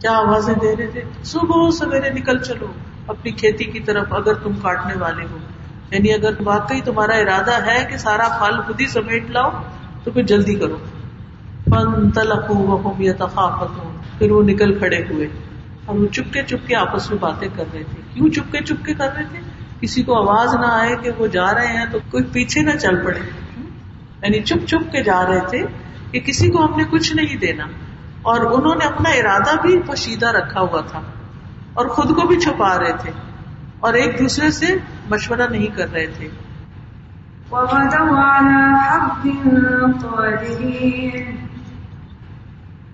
[0.01, 2.66] کیا آوازیں دے رہے تھے؟ صبح سویرے نکل چلو،
[3.07, 5.38] اپنی کھیتی کی طرف اگر تم کاٹنے والے ہو۔
[5.90, 9.51] یعنی اگر واقعی تمہارا ارادہ ہے کہ سارا پھل خود ہی سمیٹ لاؤ،
[10.05, 10.76] تو پھر جلدی کرو۔
[11.64, 15.28] فن تلقو یا تفاقت ہو پھر وہ نکل کھڑے ہوئے۔
[15.84, 19.24] اور وہ چپکے چپکے آپس میں باتیں کر رہے تھے۔ کیوں چپکے چپکے کر رہے
[19.30, 19.38] تھے؟
[19.80, 23.05] کسی کو آواز نہ آئے کہ وہ جا رہے ہیں تو کوئی پیچھے نہ چل
[23.05, 23.18] پڑے۔
[24.22, 25.62] یعنی چپ چپ کے جا رہے تھے
[26.11, 27.66] کہ کسی کو ہم نے کچھ نہیں دینا۔
[28.22, 31.00] اور انہوں نے اپنا ارادہ بھی پوشیدہ رکھا ہوا تھا
[31.74, 33.10] اور خود کو بھی چھپا رہے تھے
[33.80, 34.66] اور ایک دوسرے سے
[35.10, 36.28] مشورہ نہیں کر رہے تھے۔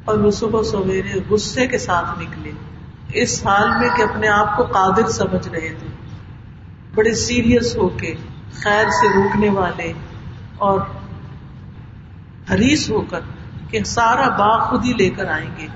[0.04, 2.52] اور وہ صبح سویرے غصے کے ساتھ نکلے۔
[3.12, 5.86] اس حال میں کہ اپنے آپ کو قادر سمجھ رہے تھے۔
[6.94, 8.14] بڑے سیریس ہو کے
[8.54, 9.92] خیر سے روکنے والے
[10.56, 10.80] اور
[12.50, 13.20] حریص ہو کر
[13.74, 15.66] کہ سارا باغ خود ہی لے کر آئیں گے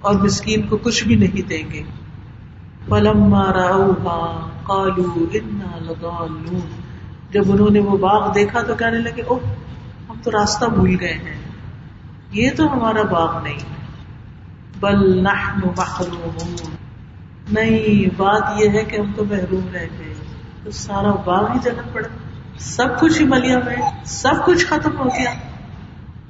[0.00, 1.82] اور مسکین کو کچھ بھی نہیں دیں گے۔
[4.62, 5.02] کالو
[7.30, 9.38] جب انہوں نے وہ باغ دیکھا تو کہنے لگے او
[10.08, 11.38] ہم تو راستہ بھول گئے ہیں۔
[12.30, 13.76] یہ تو ہمارا باغ نہیں۔ ہے
[14.80, 16.76] بل نحن محرومون۔
[17.50, 20.14] نہیں، بات یہ ہے کہ ہم تو محروم رہ گئے۔
[20.64, 22.08] تو سارا باغ ہی جلن پڑا۔
[22.58, 25.30] سب کچھ ہی ملیا میں، سب کچھ ختم ہو گیا۔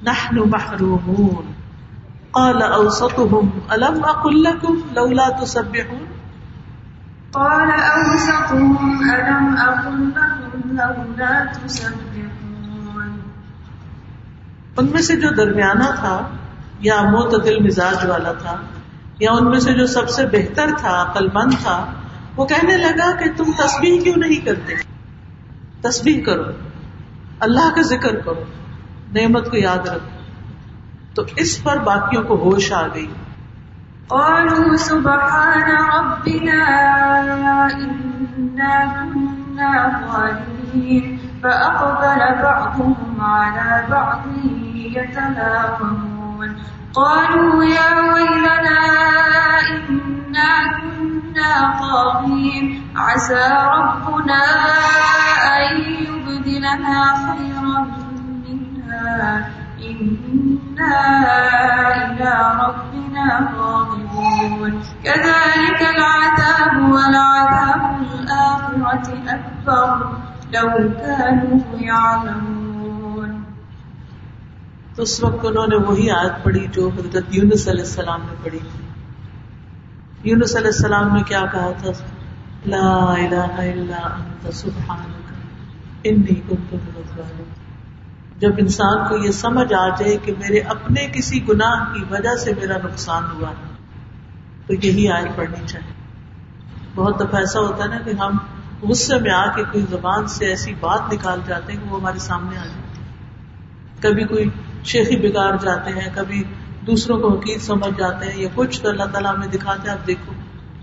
[0.03, 1.53] نحن محرومون.
[2.31, 6.05] قال اوسطهم الم اقل لكم لولا تسبحون؟
[7.33, 13.21] قال اوسطهم الم اقل لكم لولا تسبحون؟
[14.77, 16.29] ان میں سے جو درمیانہ تھا
[16.81, 18.57] یا معتدل مزاج والا تھا
[19.21, 21.93] یا ان میں سے جو سب سے بہتر تھا عقل مند تھا
[22.37, 24.75] وہ کہنے لگا کہ تم تسبیح کیوں نہیں کرتے؟
[25.81, 26.43] تسبیح کرو
[27.41, 28.45] اللہ کا ذکر کرو۔
[29.13, 30.19] نعمت کو یاد رکھو۔
[31.15, 33.07] تو اس پر باقیوں کو ہوش آ گئی۔
[34.09, 36.65] قالوا سبحان ربنا
[37.67, 46.49] إنا كنا ظالمين فأقبل بعضهم على بعض يتلاومون
[46.93, 48.81] قالوا يا ويلنا
[49.79, 54.41] إنا كنا طاغين۔ عسى ربنا
[55.57, 57.48] أن يبدلنا خيرا
[59.79, 60.97] إنا
[61.97, 63.27] إلى ربنا
[63.59, 66.95] راغبون كذلك العذاب
[68.09, 70.07] الآخرة أكبر
[70.53, 73.43] لو كانوا يعلمون
[74.95, 78.59] تو اس وقت انہوں نے وہی آیت پڑھی جو حضرت یونس علیہ السلام نے پڑھی
[78.59, 78.89] تھی۔
[80.31, 81.91] یونس علیہ السلام نے کیا کہا تھا؟
[82.67, 85.33] لا الہ الا انت، سبحانک،
[86.05, 87.58] انی کنت من الظالمین۔
[88.39, 92.53] جب انسان کو یہ سمجھ آ جائے کہ میرے اپنے کسی گناہ کی وجہ سے
[92.61, 93.75] میرا نقصان ہوا ہے،
[94.67, 95.93] تو یہی آیت پڑھنی چاہیے۔
[96.95, 98.39] بہت دفعہ ایسا ہوتا ہے نا کہ ہم
[98.83, 102.19] غصے میں آ کے کوئی زبان سے ایسی بات نکال جاتے ہیں کہ وہ ہمارے
[102.19, 103.07] سامنے آ جاتی ہے۔
[104.01, 104.49] کبھی کوئی
[104.85, 106.45] شیخی بگاڑ جاتے ہیں، کبھی
[106.87, 110.07] دوسروں کو حقیق سمجھ جاتے ہیں، یا کچھ تو اللہ تعالیٰ ہمیں دکھاتے ہیں اب
[110.07, 110.33] دیکھو۔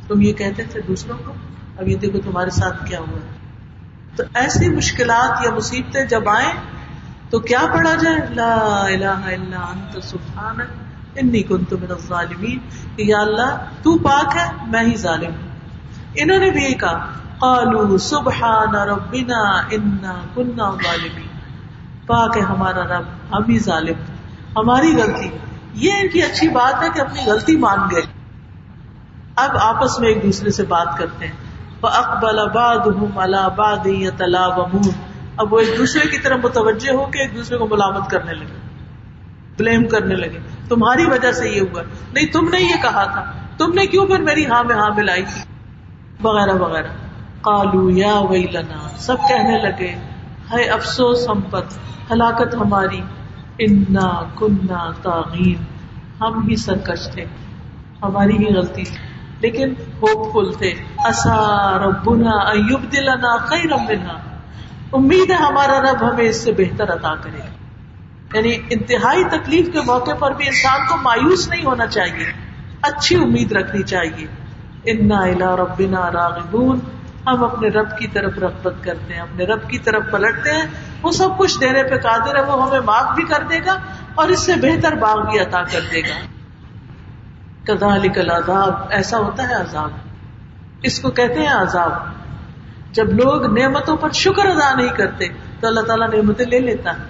[0.08, 1.34] تم یہ کہتے تھے دوسروں کو،
[1.78, 3.38] اب یہ دیکھو تمہارے ساتھ کیا ہوا ہے۔
[4.16, 6.75] تو ایسی مشکلات یا مصیبتیں جب آئیں
[7.30, 10.70] تو کیا پڑھا جائے؟ لا الہ الا انت سبحانک،
[11.16, 12.60] انی کنت من الظالمین۔
[12.96, 15.48] کہ یا اللہ، تو پاک ہے، میں ہی ظالم ہوں۔
[16.16, 17.06] انہوں نے بھی یہ کہا
[17.40, 21.28] قالوا سبحان ربنا انا كنا ظالمین۔
[22.06, 24.16] پاک ہے ہمارا رب، ہم ہی ظالم۔ ہیں
[24.58, 25.38] ہماری غلطی۔
[25.74, 28.02] یہ ان کی اچھی بات ہے کہ اپنی غلطی مان گئے۔
[29.36, 31.34] اب آپس میں ایک دوسرے سے بات کرتے ہیں۔
[31.82, 35.05] فَأَقْبَلَ بَعْضُهُمْ عَلَى بَعْضٍ يَتَلَاوَمُونَ۔
[35.38, 38.66] اب وہ ایک دوسرے کی طرف متوجہ ہو کے ایک دوسرے کو ملامت کرنے لگے
[39.58, 41.82] بلیم کرنے لگے۔ تمہاری وجہ سے یہ ہوا۔
[42.14, 45.24] نہیں، تم نے یہ کہا تھا۔ تم نے کیوں پھر میری ہاں میں ہاں ملائی
[45.24, 45.42] تھی
[46.22, 46.88] وغیرہ وغیرہ۔
[47.42, 49.96] کالو یا ویلنا۔ سب کہنے لگے
[50.54, 51.62] ہے افسوس ہم پر،
[52.12, 53.02] ہلاکت ہماری۔
[53.60, 55.64] انا کننا تاغین
[56.22, 57.26] ہم ہی سرکش تھے۔
[58.04, 58.96] ہماری ہی غلطی تھی۔
[59.40, 64.25] لیکن ہوپ فل تھے۔ اصا ربنا ایوب دلنا خیرم منها
[64.94, 67.56] امید ہے ہمارا رب ہمیں اس سے بہتر عطا کرے گا۔
[68.38, 72.26] یعنی انتہائی تکلیف کے موقع پر بھی انسان کو مایوس نہیں ہونا چاہیے،
[72.82, 74.28] اچھی امید رکھنی چاہیے۔
[74.86, 76.80] انا الا ربنا راغبون۔
[77.28, 80.66] ہم اپنے رب کی طرف رغبت کرتے ہیں، اپنے رب کی طرف پلٹتے ہیں۔
[81.02, 83.80] وہ سب کچھ دینے پہ قادر ہے، وہ ہمیں معاف بھی کر دے گا
[84.16, 86.20] اور اس سے بہتر باغ بھی عطا کر دے گا۔
[87.64, 89.90] کذالک العذاب، ایسا ہوتا ہے عذاب۔
[90.82, 92.15] اس کو کہتے ہیں عذاب۔
[92.96, 95.28] جب لوگ نعمتوں پر شکر ادا نہیں کرتے،
[95.60, 97.04] تو اللہ تعالیٰ نعمتیں لے لیتا ہے۔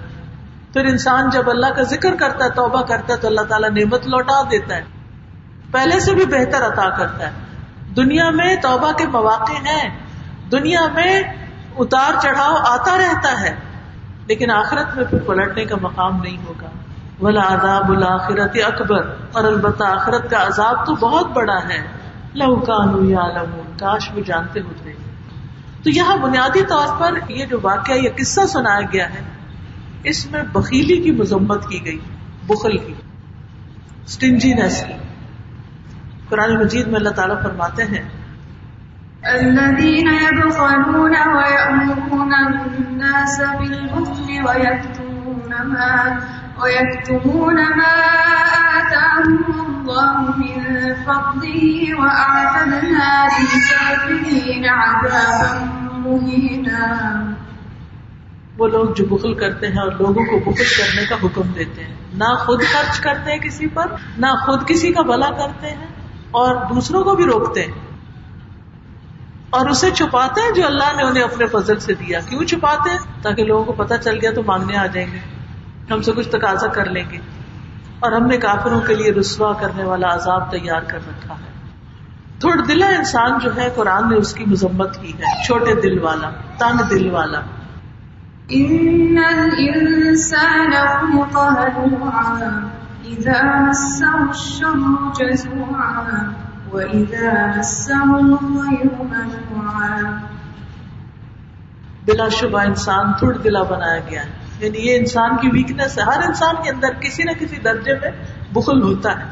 [0.73, 4.07] پھر انسان جب اللہ کا ذکر کرتا ہے، توبہ کرتا ہے، تو اللہ تعالیٰ نعمت
[4.07, 4.83] لوٹا دیتا ہے۔
[5.71, 7.31] پہلے سے بھی بہتر عطا کرتا ہے۔
[7.97, 9.99] دنیا میں توبہ کے مواقع ہیں۔
[10.51, 11.23] دنیا میں
[11.77, 13.55] اتار چڑھاؤ آتا رہتا ہے۔
[14.27, 16.67] لیکن آخرت میں پھر پلٹنے کا مقام نہیں ہوگا۔
[17.19, 21.87] بلا عذاب الآخرت اکبر اور البتہ آخرت کا عذاب تو بہت بڑا ہے۔
[22.35, 23.43] لہو کانو یا
[23.79, 25.04] کاش وہ جانتے ہوتے۔
[25.85, 29.21] تو یہاں بنیادی طور پر یہ جو واقعہ، یہ قصہ سنایا گیا ہے،
[30.03, 31.99] اس میں بخیلی کی مذمت کی گئی،
[32.47, 32.93] بخل کی
[34.05, 34.93] اسٹنجینس کی۔
[36.29, 38.09] قرآن مجید میں اللہ تعالیٰ فرماتے ہیں،
[39.23, 46.15] الذين يبخلون ويأمرون الناس بالبخل ويكتمون ما
[46.61, 47.93] ويكتمون ما
[48.77, 50.63] آتاهم الله من
[51.03, 55.65] فضله وأعتدنا للكافرين عذابا
[58.57, 61.95] وہ لوگ جو بخل کرتے ہیں اور لوگوں کو بخل کرنے کا حکم دیتے ہیں۔
[62.13, 63.85] نہ خود خرچ کرتے ہیں کسی پر،
[64.17, 65.85] نہ خود کسی کا بلا کرتے ہیں
[66.31, 67.71] اور دوسروں کو بھی روکتے ہیں۔
[69.49, 72.97] اور اسے چھپاتے ہیں جو اللہ نے انہیں اپنے فضل سے دیا۔ کیوں چھپاتے ہیں؟
[73.21, 75.19] تاکہ لوگوں کو پتا چل گیا تو مانگنے آ جائیں گے۔
[75.91, 77.17] ہم سے کچھ تقاضا کر لیں گے۔
[77.99, 81.55] اور ہم نے کافروں کے لیے رسوا کرنے والا عذاب تیار کر رکھا ہے۔
[82.39, 86.29] تھوڑ دلا انسان جو ہے قرآن نے اس کی مذمت کی ہے۔ چھوٹے دل والا
[86.57, 87.39] تنگ دل والا۔
[88.49, 92.59] ان الانسان خلق هلوعا
[93.05, 96.01] اذا مسه الشر جزوعا
[96.71, 100.17] واذا مسه الخير منوعا
[102.05, 106.23] بلا شبہ انسان تھوڑ دلا بنایا گیا ہے۔ یعنی یہ انسان کی ویکنیس ہے۔ ہر
[106.23, 108.11] انسان کے اندر کسی نہ کسی درجے میں
[108.53, 109.25] بخل ہوتا ہے۔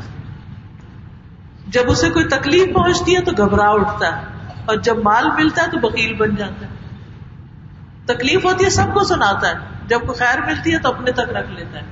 [1.68, 4.26] جب اسے کوئی تکلیف پہنچتی ہے تو گھبرا اٹھتا ہے
[4.66, 6.72] اور جب مال ملتا ہے تو بکیل بن جاتا ہے۔
[8.06, 9.54] تکلیف ہوتی ہے، سب کو سناتا ہے۔
[9.88, 11.86] جب کوئی خیر ملتی ہے تو اپنے تک رکھ لیتا ہے۔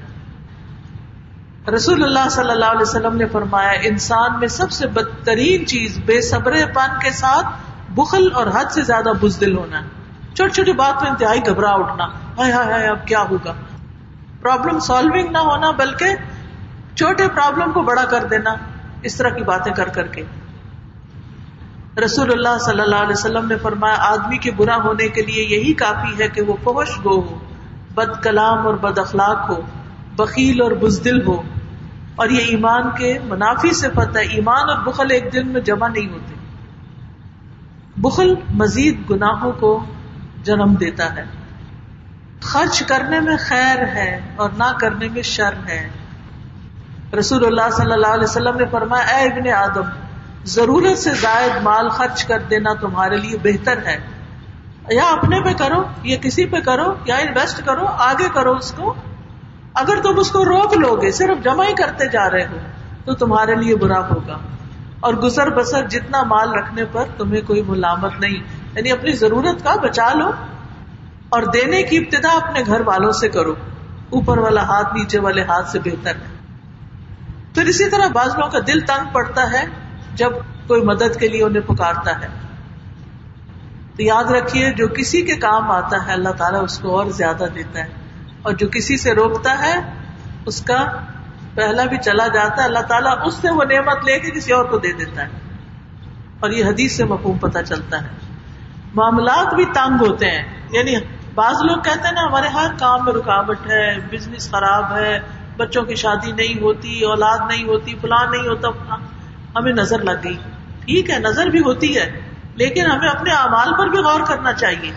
[1.76, 6.22] رسول اللہ صلی اللہ علیہ وسلم نے فرمایا، انسان میں سب سے بدترین چیز بے
[6.22, 7.46] صبر پن کے ساتھ
[7.90, 10.01] بخل اور حد سے زیادہ بزدل ہونا ہے۔
[10.34, 12.06] چھوٹی چھوٹی بات میں انتہائی گھبرا اٹھنا۔
[12.38, 13.54] ہائے ہائے ہائے، اب کیا ہوگا؟
[14.42, 16.06] پرابلم سالونگ نہ ہونا، بلکہ
[16.96, 18.54] چھوٹے پرابلم کو بڑا کر دینا،
[19.04, 20.24] اس طرح کی باتیں کر کر کے۔
[22.06, 25.74] رسول اللہ صلی اللہ علیہ وسلم نے فرمایا، آدمی کے برا ہونے کے لیے یہی
[25.74, 27.40] کافی ہے کہ وہ فوش گو ہو،
[27.94, 29.62] بد کلام اور بد اخلاق ہو
[30.16, 31.42] بکیل اور بزدل ہو۔
[32.16, 35.88] اور یہ ایمان کے منافی سے پتہ ہے۔ ایمان اور بخل ایک دن میں جمع
[35.88, 36.34] نہیں ہوتے۔
[37.98, 39.86] بخل مزید گناہوں کو
[40.44, 41.24] جنم دیتا ہے۔
[42.42, 45.90] خرچ کرنے میں خیر ہے اور نہ کرنے میں شر ہے۔
[47.20, 49.90] رسول اللہ صلی اللہ علیہ وسلم نے فرمایا، اے ابن آدم،
[50.46, 53.98] ضرورت سے زائد مال خرچ کر دینا تمہارے لیے بہتر ہے۔
[54.90, 58.94] یا اپنے پہ کرو، یا کسی پہ کرو، یا انویسٹ کرو، آگے کرو اس کو۔
[59.74, 62.58] اگر تم اس کو روک لو گے صرف جمع ہی کرتے جا رہے ہو،
[63.06, 64.38] تو تمہارے لیے برا ہوگا۔
[65.02, 68.44] اور گزر بسر جتنا مال رکھنے پر تمہیں کوئی ملامت نہیں۔
[68.74, 70.32] یعنی اپنی ضرورت کا بچا لو
[71.30, 73.56] اور دینے کی ابتدا اپنے گھر والوں سے کرو۔
[74.10, 76.32] اوپر والا ہاتھ نیچے والے ہاتھ سے بہتر ہے۔
[77.54, 79.66] پھر اسی طرح بعض لوگوں کا دل تنگ پڑتا ہے
[80.14, 80.32] جب
[80.68, 82.28] کوئی مدد کے لیے انہیں پکارتا ہے۔
[83.96, 87.46] تو یاد رکھیے، جو کسی کے کام آتا ہے، اللہ تعالیٰ اس کو اور زیادہ
[87.56, 87.90] دیتا ہے۔
[88.42, 89.94] اور جو کسی سے روکتا ہے،
[90.46, 90.86] اس کا
[91.56, 94.66] پہلا بھی چلا جاتا ہے، اللہ تعالیٰ اس سے وہ نعمت لے کے کسی اور
[94.66, 95.30] کو دے دیتا ہے۔
[96.40, 98.08] اور یہ حدیث سے مفہوم پتہ چلتا ہے۔
[98.96, 100.96] معاملات بھی تنگ ہوتے ہیں۔ یعنی
[101.36, 105.20] بعض لوگ کہتے ہیں نا، ہمارے ہر کام میں رکاوٹ ہے بزنس خراب ہے،
[105.58, 108.96] بچوں کی شادی نہیں ہوتی، اولاد نہیں ہوتی پلان نہیں ہوتا۔
[109.56, 110.38] ہمیں نظر لگ گئی۔
[110.86, 112.20] ٹھیک ہے، نظر بھی ہوتی ہے،
[112.56, 114.92] لیکن ہمیں اپنے اعمال پر بھی غور کرنا چاہیے۔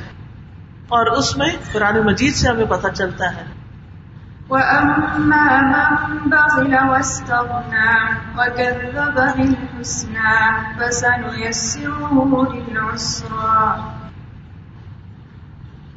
[0.89, 3.54] اور اس میں قرآن مجید سے ہمیں پتہ چلتا ہے۔
[4.49, 13.79] وَأَمَّا مَن بَخِلَ وَاسْتَغْنَىٰ وَكَذَّبَ بِالْحُسْنَىٰ فَسَنُيَسِّرُهُ لِلْعُسْرَىٰ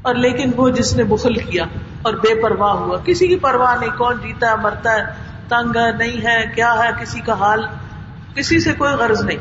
[0.02, 1.64] اور لیکن وہ جس نے بخل کیا
[2.02, 5.06] اور بے پرواہ ہوا، کسی کی پرواہ نہیں، کون جیتا ہے مرتا ہے،
[5.48, 7.66] تنگ ہے، نہیں ہے، کیا ہے، کسی کا حال،
[8.34, 9.38] کسی سے کوئی غرض نہیں۔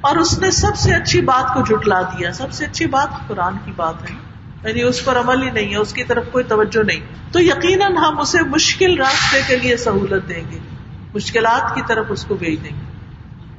[0.00, 3.56] اور اس نے سب سے اچھی بات کو جٹلا دیا، سب سے اچھی بات قرآن
[3.64, 4.25] کی بات ہے۔
[4.64, 7.96] یعنی اس پر عمل ہی نہیں ہے، اس کی طرف کوئی توجہ نہیں۔ تو یقیناً
[7.96, 10.58] ہم اسے مشکل راستے کے لیے سہولت دیں گے۔
[11.14, 12.80] مشکلات کی طرف اس کو بھیج دیں گے۔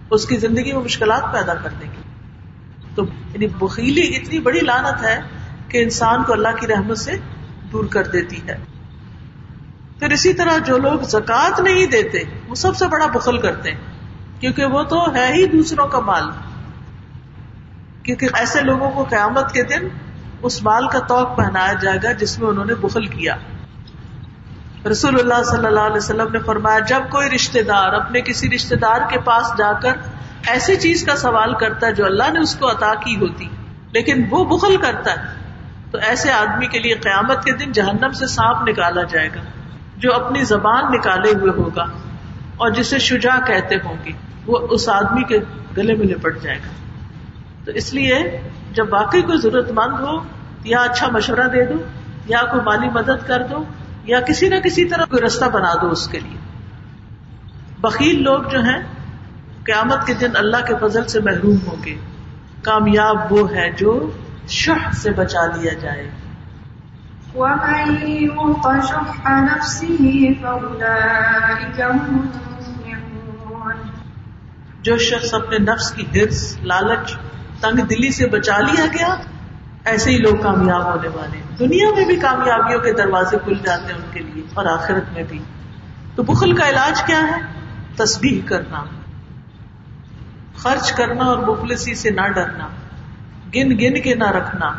[0.09, 2.01] اس کی زندگی میں مشکلات پیدا کر دیں گے۔
[2.95, 5.21] تو یعنی بخیلی اتنی بڑی لانت ہے
[5.67, 7.11] کہ انسان کو اللہ کی رحمت سے
[7.71, 8.57] دور کر دیتی ہے۔
[9.99, 13.79] پھر اسی طرح جو لوگ زکوٰۃ نہیں دیتے، وہ سب سے بڑا بخل کرتے ہیں۔
[14.39, 16.23] کیونکہ وہ تو ہے ہی دوسروں کا مال۔
[18.03, 19.87] کیونکہ ایسے لوگوں کو قیامت کے دن
[20.41, 23.35] اس مال کا توق پہنایا جائے گا جس میں انہوں نے بخل کیا۔
[24.91, 28.75] رسول اللہ صلی اللہ علیہ وسلم نے فرمایا، جب کوئی رشتے دار اپنے کسی رشتے
[28.75, 29.91] دار کے پاس جا کر
[30.47, 33.47] ایسی چیز کا سوال کرتا ہے جو اللہ نے اس کو عطا کی ہوتی،
[33.91, 35.35] لیکن وہ بخل کرتا ہے،
[35.91, 39.41] تو ایسے آدمی کے لیے قیامت کے دن جہنم سے سانپ نکالا جائے گا،
[39.97, 41.85] جو اپنی زبان نکالے ہوئے ہوگا
[42.57, 44.11] اور جسے شجا کہتے ہوں گے،
[44.45, 45.39] وہ اس آدمی کے
[45.77, 46.69] گلے میں لپٹ جائے گا۔
[47.65, 48.41] تو اس لیے
[48.71, 50.23] جب واقعی کوئی ضرورت مند ہو
[50.63, 51.73] یا اچھا مشورہ دے دو
[52.25, 53.63] یا کوئی مالی مدد کر دو
[54.03, 56.37] یا کسی نہ کسی طرح کوئی رستہ بنا دو اس کے لیے۔
[57.81, 58.83] بکیل لوگ جو ہیں
[59.63, 61.97] قیامت کے دن اللہ کے فضل سے محروم ہوں گے۔
[62.61, 64.11] کامیاب وہ ہے جو
[64.47, 66.09] شہ سے بچا لیا جائے۔
[74.81, 77.15] جو شخص اپنے نفس کی ہرس لالچ
[77.61, 79.15] تنگ دلی سے بچا لیا گیا،
[79.85, 83.99] ایسے ہی لوگ کامیاب ہونے والے دنیا میں بھی کامیابیوں کے دروازے کھل جاتے ہیں
[83.99, 85.39] ان کے لیے، اور آخرت میں بھی۔
[86.15, 87.41] تو بخل کا علاج کیا ہے؟
[87.95, 88.83] تسبیح کرنا،
[90.57, 92.67] خرچ کرنا اور مفلسی سے نہ ڈرنا،
[93.55, 94.71] گن گن کے نہ رکھنا،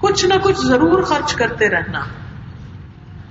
[0.00, 2.04] کچھ نہ کچھ ضرور خرچ کرتے رہنا۔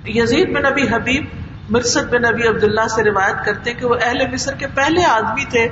[0.08, 1.24] یزید بن نبی حبیب
[1.70, 5.68] مرسد بن نبی عبداللہ سے روایت کرتے کہ وہ اہل مصر کے پہلے آدمی تھے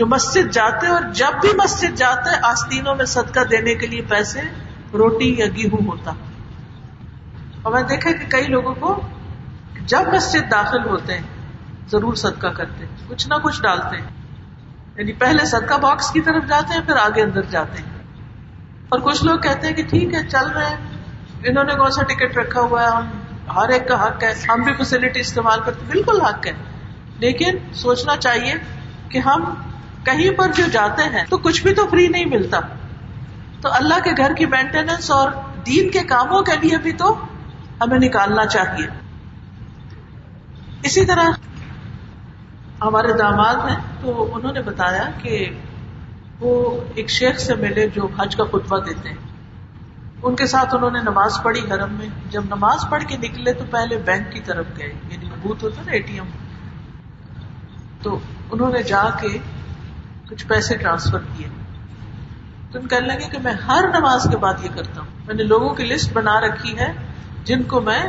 [0.00, 4.40] جو مسجد جاتے اور جب بھی مسجد جاتے آستینوں میں صدقہ دینے کے لیے پیسے،
[4.92, 6.12] روٹی یا گیہوں ہوتا۔
[7.62, 9.00] اور میں دیکھا کہ کئی لوگوں کو
[9.80, 11.22] جب مسجد داخل ہوتے ہیں،
[11.92, 14.08] ضرور صدقہ کرتے کچھ نہ کچھ ڈالتے ہیں۔
[14.96, 18.02] یعنی پہلے صدقہ باکس کی طرف جاتے ہیں، پھر آگے اندر جاتے ہیں۔
[18.88, 20.76] اور کچھ لوگ کہتے ہیں کہ ٹھیک ہے، چل رہے ہیں
[21.44, 23.10] انہوں نے کون سا ٹکٹ رکھا ہوا ہے؟ ہم،
[23.56, 26.52] ہر ایک کا حق ہے۔ ہم بھی فیسلٹی استعمال کرتے بالکل حق ہے۔
[27.18, 28.54] لیکن سوچنا چاہیے
[29.08, 29.54] کہ ہم
[30.04, 32.60] کہیں پر جو جاتے ہیں تو کچھ بھی تو فری نہیں ملتا۔
[33.60, 35.30] تو اللہ کے گھر کی مینٹیننس اور
[35.66, 37.26] دین کے کاموں کے لیے بھی تو
[37.80, 38.86] ہمیں نکالنا چاہیے۔
[40.82, 41.30] اسی طرح
[42.80, 45.50] ہمارے داماد ہیں، تو انہوں نے بتایا کہ
[46.40, 49.16] وہ ایک شیخ سے ملے جو حج کا خطبہ دیتے ہیں۔
[50.22, 53.64] ان کے ساتھ انہوں نے نماز پڑھی حرم میں۔ جب نماز پڑھ کے نکلے تو
[53.70, 56.26] پہلے بینک کی طرف گئے یعنی بوتھ ہوتا نا اے ٹی ایم
[58.02, 58.18] تو
[58.50, 59.38] انہوں نے جا کے
[60.30, 61.48] کچھ پیسے ٹرانسفر کیے۔
[62.72, 65.42] تو ان کہنے لگے کہ میں ہر نماز کے بعد یہ کرتا ہوں۔ میں نے
[65.42, 66.92] لوگوں کی لسٹ بنا رکھی ہے
[67.44, 68.02] جن کو میں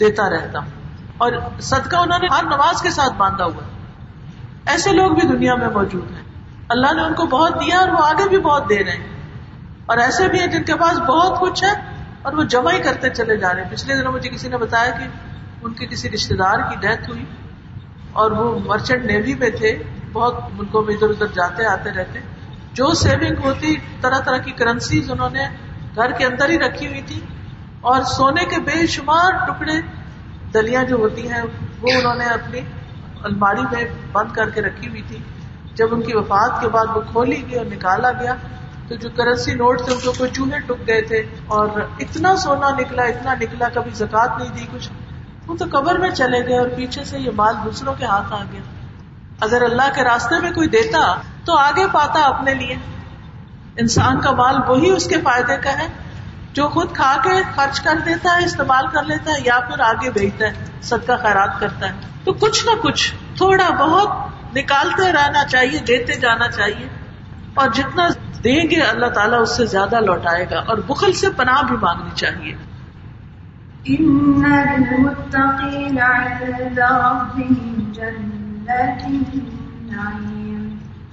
[0.00, 0.70] دیتا رہتا ہوں۔
[1.18, 3.68] اور صدقہ انہوں نے ہر نماز کے ساتھ باندھا ہوا ہے۔
[4.66, 6.22] ایسے لوگ بھی دنیا میں موجود ہیں۔
[6.68, 9.16] اللہ نے ان کو بہت دیا اور وہ آگے بھی بہت دے رہے ہیں۔
[9.86, 11.72] اور ایسے بھی ہیں جن کے پاس بہت کچھ ہے
[12.22, 14.90] اور وہ جمع ہی کرتے چلے جا رہے ہیں۔ پچھلے دنوں مجھے کسی نے بتایا
[14.90, 15.04] کہ
[15.62, 17.24] ان کے کسی رشتے دار کی ڈیتھ ہوئی
[18.12, 19.82] اور وہ مرچنٹ نیوی میں تھے۔
[20.12, 22.18] بہت ملکوں میں ادھر ادھر جاتے، آتے رہتے۔
[22.72, 25.48] جو سیونگ ہوتی، طرح طرح کی کرنسیز انہوں نے
[25.96, 27.20] گھر کے اندر ہی رکھی ہوئی تھی۔
[27.80, 29.72] اور سونے کے بے شمار ٹکڑے،
[30.54, 31.42] دلیاں جو ہوتی ہیں،
[31.80, 32.60] وہ انہوں نے اپنی
[33.22, 35.18] الماری میں بند کر کے رکھی ہوئی تھی۔
[35.74, 38.34] جب ان کی وفات کے بعد وہ کھولی گئی اور نکالا گیا،
[38.88, 42.70] تو جو کرنسی نوٹ تھے، ان کو کوئی چوہے ٹک گئے تھے۔ اور اتنا سونا
[42.70, 44.90] نکلا، اتنا نکلا، کبھی زکات نہیں دی کچھ۔
[45.46, 48.42] وہ تو قبر میں چلے گئے اور پیچھے سے یہ مال دوسروں کے ہاتھ آ
[48.52, 48.60] گیا۔
[49.40, 51.14] اگر اللہ کے راستے میں کوئی دیتا
[51.44, 52.76] تو آگے پاتا اپنے لیے۔
[53.76, 55.86] انسان کا مال وہی اس کے فائدے کا ہے۔
[56.52, 60.10] جو خود کھا کے خرچ کر دیتا ہے، استعمال کر لیتا ہے، یا پھر آگے
[60.10, 61.92] بھیجتا ہے سب کا خیرات کرتا ہے۔
[62.24, 64.08] تو کچھ نہ کچھ تھوڑا بہت
[64.56, 66.88] نکالتے رہنا چاہیے، دیتے جانا چاہیے۔
[67.54, 68.08] اور جتنا
[68.44, 72.10] دیں گے، اللہ تعالیٰ اس سے زیادہ لوٹائے گا۔ اور بخل سے پناہ بھی مانگنی
[72.14, 72.54] چاہیے۔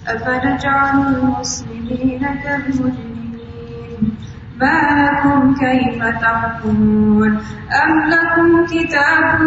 [0.08, 4.18] أفنجعل المسلمين كالمجرمين
[4.60, 7.32] ما لكم كيف تحكمون
[7.84, 9.40] أم لكم كتاب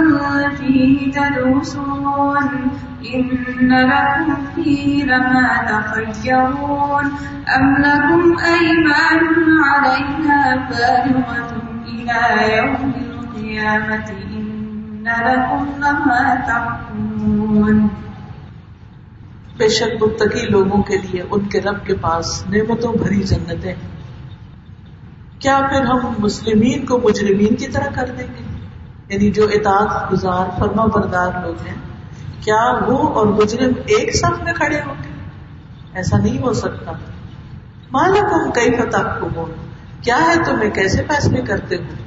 [0.56, 2.70] فيه تدرسون
[3.14, 7.04] إن لكم فيه لما تخيرون
[7.56, 9.24] أم لكم أيمان
[9.64, 11.52] عليها بالغة
[11.86, 14.04] إلى يوم القيامة
[19.56, 23.74] بے شک متقی لوگوں کے لیے ان کے رب کے پاس نعمتوں بھری جنتیں
[25.38, 28.42] کیا پھر ہم مسلمین کو مجرمین کی طرح کر دیں گے؟
[29.08, 31.74] یعنی جو اطاعت گزار، فرما بردار لوگ ہیں،
[32.40, 35.08] کیا وہ اور مجرم ایک ساتھ میں کھڑے ہوں گے؟
[35.94, 36.92] ایسا نہیں ہو سکتا۔
[37.92, 39.46] مالک ہم کئی فتح کو
[40.02, 42.05] کیا ہے تمہیں کیسے فیصلے کرتے ہو؟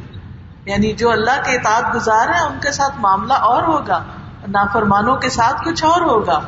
[0.70, 4.04] یعنی جو اللہ کے اطاعت گزار ہیں، ان کے ساتھ معاملہ اور ہوگا،
[4.48, 6.40] نافرمانوں کے ساتھ کچھ اور ہوگا۔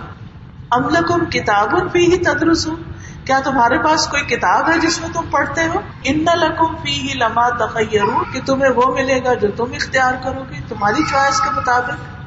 [0.72, 2.76] املکم کتاب بھی ہی تدرس ہوں
[3.26, 7.14] کیا تمہارے پاس کوئی کتاب ہے جس میں تم پڑھتے ہو؟ ان لکم فی ہی
[7.14, 8.04] لما تخیر
[8.34, 12.22] کہ تمہیں وہ ملے گا جو تم اختیار کرو گے، تمہاری چوائس کے مطابق۔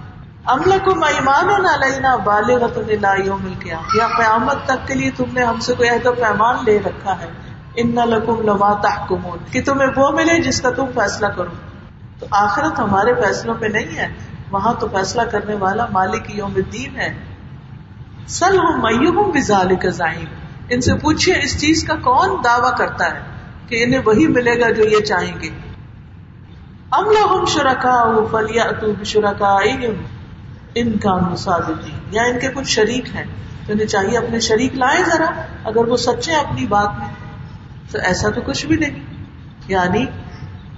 [0.44, 2.64] ام لکم ایمان علینا بالغ
[3.24, 6.56] یوم القیامہ یا قیامت تک کے لیے تم نے ہم سے کوئی عہد و پیمان
[6.64, 7.28] لے رکھا ہے۔
[7.76, 11.73] ان لکم لما تحکمون، کہ تمہیں وہ ملے جس کا تم فیصلہ کرو۔
[12.18, 14.08] تو آخرت ہمارے فیصلوں پہ نہیں ہے،
[14.50, 17.14] وہاں تو فیصلہ کرنے والا مالک یوم الدین ہے۔
[18.26, 20.04] سل ہوں میوں بزال کا
[20.68, 23.20] ان سے پوچھیے اس چیز کا کون دعوی کرتا ہے
[23.68, 25.48] کہ انہیں وہی ملے گا جو یہ چاہیں گے۔
[26.90, 28.64] ام لہم شرکا فلیا
[29.04, 29.56] شرکا
[30.74, 33.24] ان کا مسادی یا ان کے کچھ شریک ہیں،
[33.66, 35.30] تو انہیں چاہیے اپنے شریک لائیں ذرا،
[35.64, 37.08] اگر وہ سچے اپنی بات میں۔
[37.90, 39.00] تو ایسا تو کچھ بھی نہیں۔
[39.68, 40.06] یعنی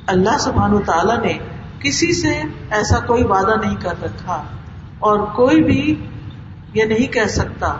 [0.07, 1.38] اللہ سبحان و تعالی نے
[1.78, 4.42] کسی سے ایسا کوئی وعدہ نہیں کر رکھا
[4.98, 6.07] اور کوئی بھی
[6.72, 7.76] یہ نہیں کہہ سکتا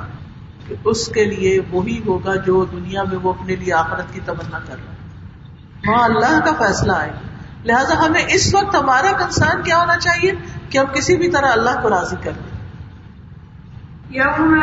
[0.69, 4.59] کہ اس کے لیے وہی ہوگا جو دنیا میں وہ اپنے لیے آخرت کی تمنا
[4.59, 4.97] کر رہا ہے۔
[5.87, 7.11] وہاں اللہ کا فیصلہ آئے
[7.65, 10.33] لہٰذا ہمیں اس وقت ہمارا کنسرن کیا ہونا چاہیے
[10.71, 12.57] کہ ہم کسی بھی طرح اللہ کو راضی کر لیں۔
[14.13, 14.55] يوم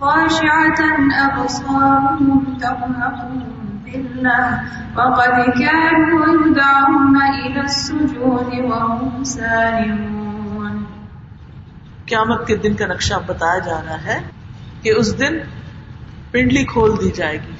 [0.00, 4.26] خاشعة أبصارهم ترهقون
[4.94, 10.84] وقد كانوا يدعون إلى السجود وهم سالمون.
[12.06, 14.20] قیامت کے دن کا نقشہ بتایا جا رہا ہے
[14.82, 15.38] کہ اس دن
[16.30, 17.52] پنڈلی کھول دی جائے گی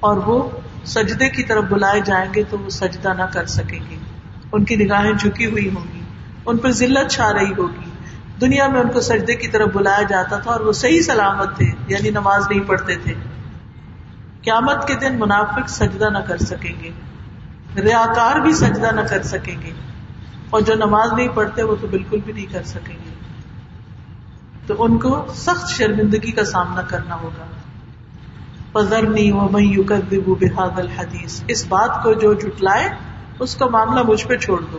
[0.00, 0.48] اور وہ
[0.84, 3.96] سجدے کی طرف بلائے جائیں گے تو وہ سجدہ نہ کر سکیں گے۔
[4.52, 6.00] ان کی نگاہیں جھکی ہوئی ہوں گی،
[6.46, 7.89] ان پر ذلت چھا رہی ہوگی۔
[8.40, 11.72] دنیا میں ان کو سجدے کی طرف بلایا جاتا تھا اور وہ صحیح سلامت تھے
[11.88, 13.14] یعنی نماز نہیں پڑھتے تھے۔
[14.42, 16.90] قیامت کے دن منافق سجدہ نہ کر سکیں گے۔
[17.80, 19.72] ریا کار بھی سجدہ نہ کر سکیں گے۔
[20.50, 23.14] اور جو نماز نہیں پڑھتے، وہ تو بالکل بھی نہیں کر سکیں گے۔
[24.66, 27.46] تو ان کو سخت شرمندگی کا سامنا کرنا ہوگا۔
[28.72, 32.88] پذر نہیں وہ میں یو بحاد الحدیث اس بات کو جو جٹلائے
[33.38, 34.78] اس کا معاملہ مجھ پہ چھوڑ دو۔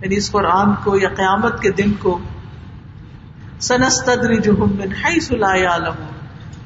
[0.00, 2.18] یعنی اس قرآن کو یا قیامت کے دن کو
[3.60, 6.18] سنستدری جو من حیث لا یعلمون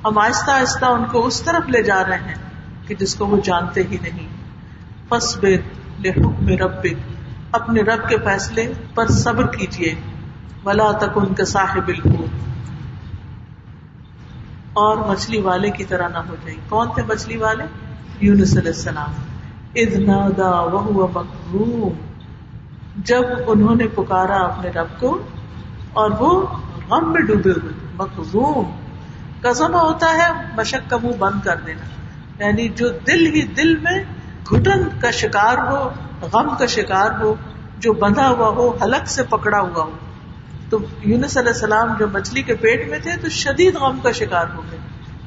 [0.05, 2.35] ہم آہستہ آہستہ ان کو اس طرف لے جا رہے ہیں
[2.87, 4.29] کہ جس کو وہ جانتے ہی نہیں۔
[6.05, 6.87] حکم رب
[7.53, 9.95] اپنے رب کے فیصلے پر صبر کیجیے
[10.65, 12.29] ولا تک ان کا صاحب الحوت۔
[14.73, 17.65] اور مچھلی والے کی طرح نہ ہو جائے کون تھے مچھلی والے؟
[18.21, 19.11] یونس علیہ السلام۔
[19.77, 21.93] اذ نادا وهو مکروم
[22.97, 25.19] جب انہوں نے پکارا اپنے رب کو
[25.93, 26.47] اور وہ
[26.91, 28.81] غم میں ڈوبے ہوئے مخزوم۔
[29.43, 31.85] کزما ہوتا ہے مشق کا منہ بند کر دینا۔
[32.45, 34.05] یعنی جو دل ہی دل میں
[34.51, 35.91] گھٹن کا شکار ہو،
[36.33, 37.35] غم کا شکار ہو،
[37.79, 39.91] جو بندھا ہوا ہو، حلق سے پکڑا ہوا ہو۔
[40.71, 44.47] تو یونس علیہ السلام جو مچھلی کے پیٹ میں تھے تو شدید غم کا شکار
[44.55, 44.79] ہو گئے۔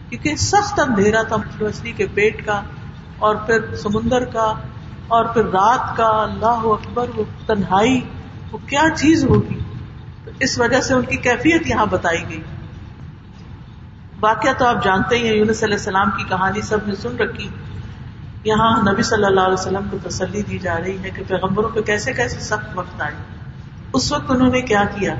[0.10, 2.62] کیونکہ سخت اندھیرا تھا مچھلی کے پیٹ کا
[3.20, 4.53] اور پھر سمندر کا
[5.08, 8.01] اور پھر رات کا۔ اللہ اکبر، وہ تنہائی،
[8.51, 9.60] وہ کیا چیز ہوگی؟
[10.39, 12.41] اس وجہ سے ان کی کیفیت یہاں بتائی گئی۔
[14.19, 17.47] واقعہ تو آپ جانتے ہی ہیں، یونس علیہ السلام کی کہانی سب نے سن رکھی۔
[18.43, 21.81] یہاں نبی صلی اللہ علیہ وسلم کو تسلی دی جا رہی ہے کہ پیغمبروں پہ
[21.81, 23.13] کیسے کیسے سخت وقت آئے۔
[23.93, 25.15] اس وقت انہوں نے کیا کیا؟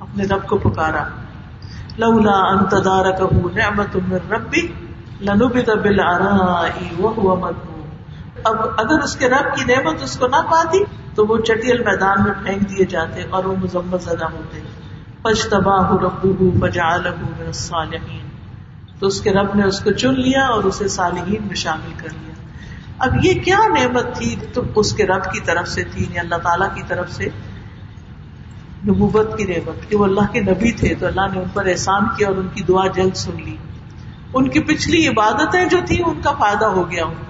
[0.00, 1.04] اپنے رب کو پکارا۔
[1.96, 4.66] لولا ان تدارکہ نعمت من ربی
[5.20, 7.69] لنبذ بالعراء وهو مذموم
[8.44, 10.78] اب اگر اس کے رب کی نعمت اس کو نہ پاتی
[11.14, 14.60] تو وہ چٹیل میدان میں پھینک دیے جاتے اور وہ مذمت زدہ ہوتے۔
[15.22, 18.28] فاجتباہ ربه فجعله من الصالحین۔
[18.98, 22.08] تو اس کے رب نے اس کو چن لیا اور اسے صالحین میں شامل کر
[22.12, 22.34] لیا۔
[22.98, 26.34] اب یہ کیا نعمت تھی تو اس کے رب کی طرف سے تھی یعنی اللہ
[26.34, 27.24] تعالیٰ کی طرف سے؟
[28.88, 32.04] نبوت کی نعمت کہ وہ اللہ کے نبی تھے تو اللہ نے ان پر احسان
[32.16, 33.56] کیا اور ان کی دعا جلد سن لی۔
[34.34, 37.14] ان کی پچھلی عبادتیں جو تھی ان کا فائدہ ہو گیا ان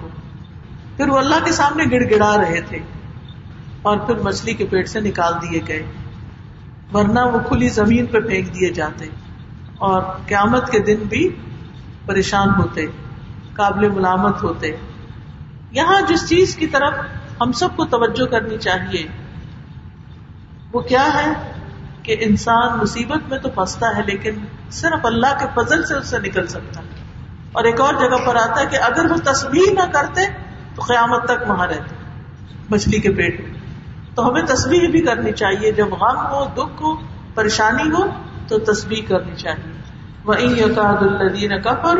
[0.97, 2.79] پھر وہ اللہ کے سامنے گڑ گڑا رہے تھے
[3.81, 5.83] اور پھر مچھلی کے پیٹ سے نکال دیے گئے۔
[6.93, 9.05] ورنہ وہ کھلی زمین پہ پھینک دیے جاتے
[9.77, 11.35] اور قیامت کے دن بھی
[12.05, 12.85] پریشان ہوتے،
[13.53, 14.75] قابل ملامت ہوتے۔
[15.71, 16.93] یہاں جس چیز کی طرف
[17.41, 19.07] ہم سب کو توجہ کرنی چاہیے،
[20.73, 21.51] وہ کیا ہے
[22.03, 24.31] کہ انسان مصیبت میں تو پھنستا ہے لیکن
[24.71, 27.03] صرف اللہ کے فضل سے اس سے نکل سکتا ہے۔
[27.51, 30.40] اور ایک اور جگہ پر آتا ہے کہ اگر وہ تصویر نہ کرتے
[30.75, 31.95] تو قیامت تک وہاں رہتے
[32.69, 33.59] مچھلی کے پیٹ میں۔
[34.15, 36.95] تو ہمیں تصویر بھی کرنی چاہیے، جب غم ہو، دکھ ہو،
[37.35, 38.07] پریشانی ہو،
[38.47, 39.73] تو تصویر کرنی چاہیے۔
[40.23, 41.97] وہ الدین کفر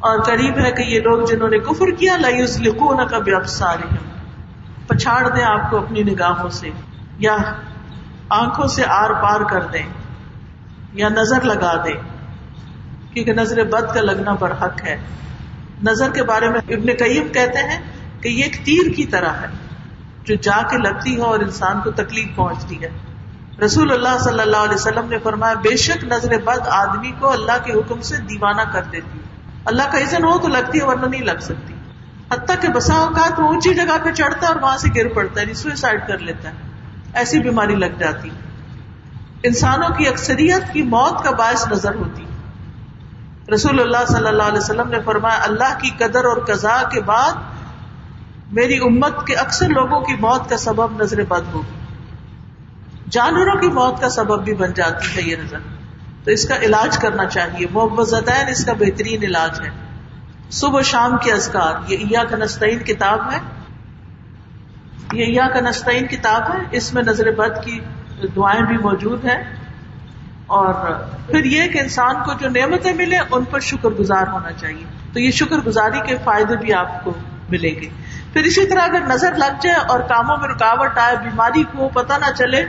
[0.00, 3.44] اور قریب ہے کہ یہ لوگ جنہوں نے کفر کیا لائیوز لکھو نہ کبھی اب
[3.44, 3.96] سارے
[4.86, 6.70] پچھاڑ دیں آپ کو اپنی نگاہوں سے،
[7.18, 7.36] یا
[8.28, 9.86] آنکھوں سے آر پار کر دیں،
[10.92, 12.00] یا نظر لگا دیں۔
[13.12, 14.96] کیونکہ نظر بد کا لگنا بر حق ہے۔
[15.82, 17.80] نظر کے بارے میں ابن قیم کہتے ہیں
[18.20, 19.46] کہ یہ ایک تیر کی طرح ہے،
[20.24, 22.90] جو جا کے لگتی ہے اور انسان کو تکلیف پہنچتی ہے۔
[23.64, 27.64] رسول اللہ صلی اللہ علیہ وسلم نے فرمایا، بے شک نظر بد آدمی کو اللہ
[27.64, 29.18] کے حکم سے دیوانہ کر دیتی
[29.64, 31.74] اللہ کا عزن ہو تو لگتی ہے، ورنہ نہیں لگ سکتی۔
[32.32, 35.40] حتیٰ کہ بسا اوقات وہ اونچی جگہ پہ چڑھتا ہے اور وہاں سے گر پڑتا
[35.40, 36.54] ہے یعنی سوئسائڈ کر لیتا ہے۔
[37.14, 38.30] ایسی بیماری لگ جاتی
[39.42, 42.24] انسانوں کی اکثریت کی موت کا باعث نظر ہوتی
[43.54, 47.32] رسول اللہ صلی اللہ علیہ وسلم نے فرمایا، اللہ کی قدر اور قزا کے بعد
[48.52, 51.78] میری امت کے اکثر لوگوں کی موت کا سبب نظر بد ہوگی
[53.10, 55.58] جانوروں کی موت کا سبب بھی بن جاتی ہے یہ نظر۔
[56.24, 58.14] تو اس کا علاج کرنا چاہیے۔ محبت
[58.48, 59.70] اس کا بہترین علاج ہے۔
[60.50, 63.38] صبح شام کے ازکار یہ کا نستعین کتاب ہے۔
[65.12, 67.80] یہ یا کا نسطین کتاب ہے۔ اس میں نظر بد کی
[68.36, 69.61] دعائیں بھی موجود ہیں۔
[70.52, 70.74] اور
[71.26, 75.20] پھر یہ کہ انسان کو جو نعمتیں ملے ان پر شکر گزار ہونا چاہیے۔ تو
[75.20, 77.12] یہ شکر گزاری کے فائدے بھی آپ کو
[77.48, 77.88] ملیں گے۔
[78.32, 82.12] پھر اسی طرح اگر نظر لگ جائے اور کاموں میں رکاوٹ آئے، بیماری کو پتہ
[82.12, 82.64] نہ چلے،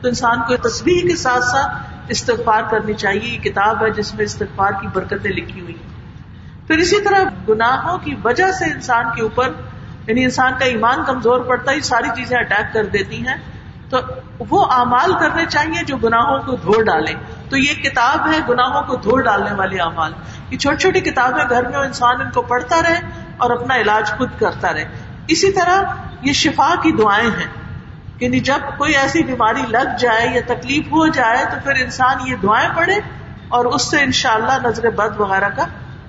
[0.00, 1.76] تو انسان کو تصویر کے ساتھ ساتھ
[2.08, 5.88] استغفار کرنی چاہیے۔ یہ کتاب ہے جس میں استغفار کی برکتیں لکھی ہوئی ہیں۔
[6.66, 7.18] پھر اسی طرح
[7.48, 9.52] گناہوں کی وجہ سے انسان کے اوپر
[10.06, 13.36] یعنی انسان کا ایمان کمزور پڑتا ہے، یہ ساری چیزیں اٹیک کر دیتی ہیں۔
[13.90, 13.98] تو
[14.38, 17.12] وہ اعمال کرنے چاہیے جو گناہوں کو دھو ڈالے
[17.50, 20.12] تو یہ کتاب ہے گناہوں کو دھو ڈالنے والے اعمال۔
[20.50, 23.00] یہ چھوٹی چھوٹی کتابیں گھر میں انسان ان کو پڑھتا رہے
[23.36, 24.84] اور اپنا علاج خود کرتا رہے۔
[25.28, 25.82] اسی طرح
[26.22, 27.46] یہ شفا کی دعائیں ہیں
[28.20, 32.36] یعنی جب کوئی ایسی بیماری لگ جائے یا تکلیف ہو جائے تو پھر انسان یہ
[32.42, 33.00] دعائیں پڑھے
[33.48, 35.64] اور اس سے انشاءاللہ نظر بد وغیرہ کا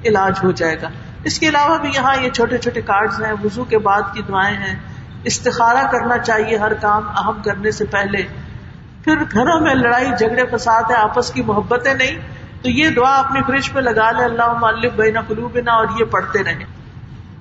[0.06, 0.90] علاج ہو جائے گا۔
[1.24, 4.58] اس کے علاوہ بھی یہاں یہ چھوٹے چھوٹے کارڈ ہیں وزو کے بعد کی دعائیں
[4.58, 4.80] ہیں
[5.24, 8.24] استخارا کرنا چاہیے ہر کام اہم کرنے سے پہلے۔
[9.04, 12.20] پھر گھروں میں لڑائی، جھگڑے، فساد ہے، آپس کی محبتیں نہیں۔
[12.62, 16.44] تو یہ دعا اپنی فریج پہ لگا لے اللہ مالک بینا قلوبنا اور یہ پڑھتے
[16.44, 16.66] رہیں۔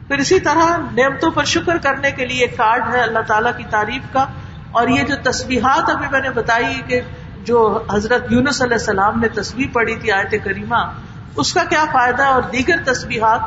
[0.09, 4.13] پھر اسی طرح نعمتوں پر شکر کرنے کے لیے کارڈ ہے اللہ تعالیٰ کی تعریف
[4.13, 4.27] کا۔
[4.71, 7.01] اور یہ جو تصویرات ابھی میں نے بتائی کہ
[7.45, 10.77] جو حضرت یونس علیہ السلام نے تصویر پڑھی تھی آیت کریمہ،
[11.37, 13.41] اس کا کیا فائدہ اور دیگر تصویرات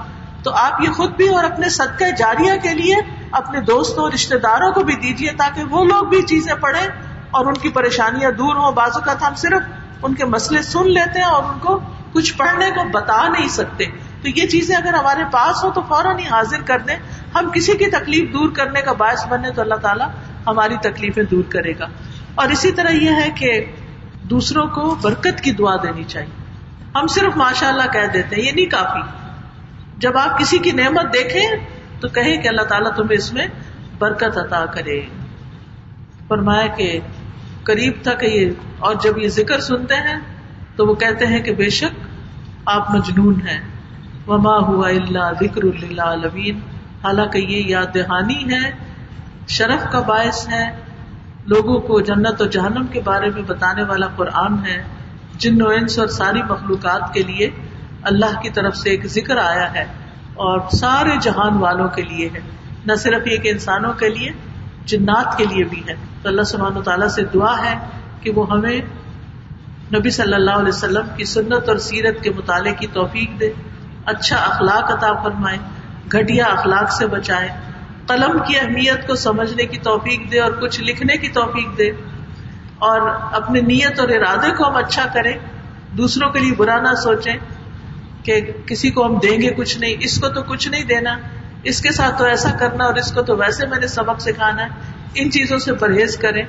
[0.43, 2.95] تو آپ یہ خود بھی اور اپنے صدقہ جاریہ کے لیے
[3.31, 6.87] اپنے دوستوں رشتے داروں کو بھی دیجیے تاکہ وہ لوگ بھی چیزیں پڑھیں
[7.31, 9.61] اور ان کی پریشانیاں دور ہوں۔ بازو کا ہم صرف
[10.03, 11.79] ان کے مسئلے سن لیتے ہیں اور ان کو
[12.13, 13.85] کچھ پڑھنے کو بتا نہیں سکتے۔
[14.21, 16.95] تو یہ چیزیں اگر ہمارے پاس ہو تو فوراً ہی حاضر کر دیں۔
[17.35, 20.07] ہم کسی کی تکلیف دور کرنے کا باعث بنے تو اللہ تعالیٰ
[20.47, 21.85] ہماری تکلیفیں دور کرے گا۔
[22.35, 23.65] اور اسی طرح یہ ہے کہ
[24.23, 26.55] دوسروں کو برکت کی دعا دینی چاہیے۔
[26.95, 29.20] ہم صرف ماشاء اللہ کہہ دیتے ہیں، یہ نہیں کافی۔
[30.01, 31.43] جب آپ کسی کی نعمت دیکھیں
[31.99, 33.47] تو کہیں کہ اللہ تعالیٰ تمہیں اس میں
[33.99, 35.01] برکت عطا کرے۔
[36.27, 36.99] فرمایا کہ
[37.63, 40.19] قریب تھا کہ یہ اور جب یہ ذکر سنتے ہیں
[40.75, 42.07] تو وہ کہتے ہیں کہ بے شک
[42.65, 43.61] آپ مجنون ہیں۔
[44.27, 46.37] وما ہوا اللہ ذکر اللہ
[47.03, 48.71] حالانکہ یہ یاد دہانی ہے،
[49.47, 50.75] شرف کا باعث ہے۔
[51.45, 54.83] لوگوں کو جنت و جہنم کے بارے میں بتانے والا قرآن ہے۔
[55.35, 57.49] جن و انس اور ساری مخلوقات کے لیے
[58.03, 59.83] اللہ کی طرف سے ایک ذکر آیا ہے
[60.33, 62.39] اور سارے جہان والوں کے لیے ہے۔
[62.85, 64.29] نہ صرف یہ کہ انسانوں کے لیے،
[64.85, 67.77] جنات کے لیے بھی ہے۔ تو اللہ سبحانہ و تعالیٰ سے دعا ہے
[68.21, 68.81] کہ وہ ہمیں
[69.95, 73.51] نبی صلی اللہ علیہ وسلم کی سنت اور سیرت کے مطالعے کی توفیق دے
[74.05, 75.57] اچھا اخلاق عطا فرمائے،
[76.11, 77.47] گھٹیا اخلاق سے بچائے،
[78.07, 81.91] قلم کی اہمیت کو سمجھنے کی توفیق دے اور کچھ لکھنے کی توفیق دے۔
[82.79, 85.33] اور اپنی نیت اور ارادے کو ہم اچھا کریں،
[85.91, 87.37] دوسروں کے لیے برا نہ سوچیں۔
[88.23, 91.17] کہ کسی کو ہم دیں گے کچھ نہیں، اس کو تو کچھ نہیں دینا۔
[91.63, 94.63] اس کے ساتھ تو ایسا کرنا اور اس کو تو ویسے میں نے سبق سکھانا
[94.63, 94.67] ہے۔
[95.15, 96.43] ان چیزوں سے پرہیز کریں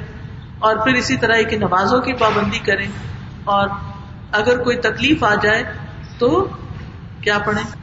[0.59, 2.87] اور پھر اسی طرح کی نمازوں کی پابندی کریں۔
[3.45, 3.69] اور
[4.33, 5.65] اگر کوئی تکلیف آ جائے
[6.19, 6.49] تو
[7.21, 7.77] کیا پڑھیں؟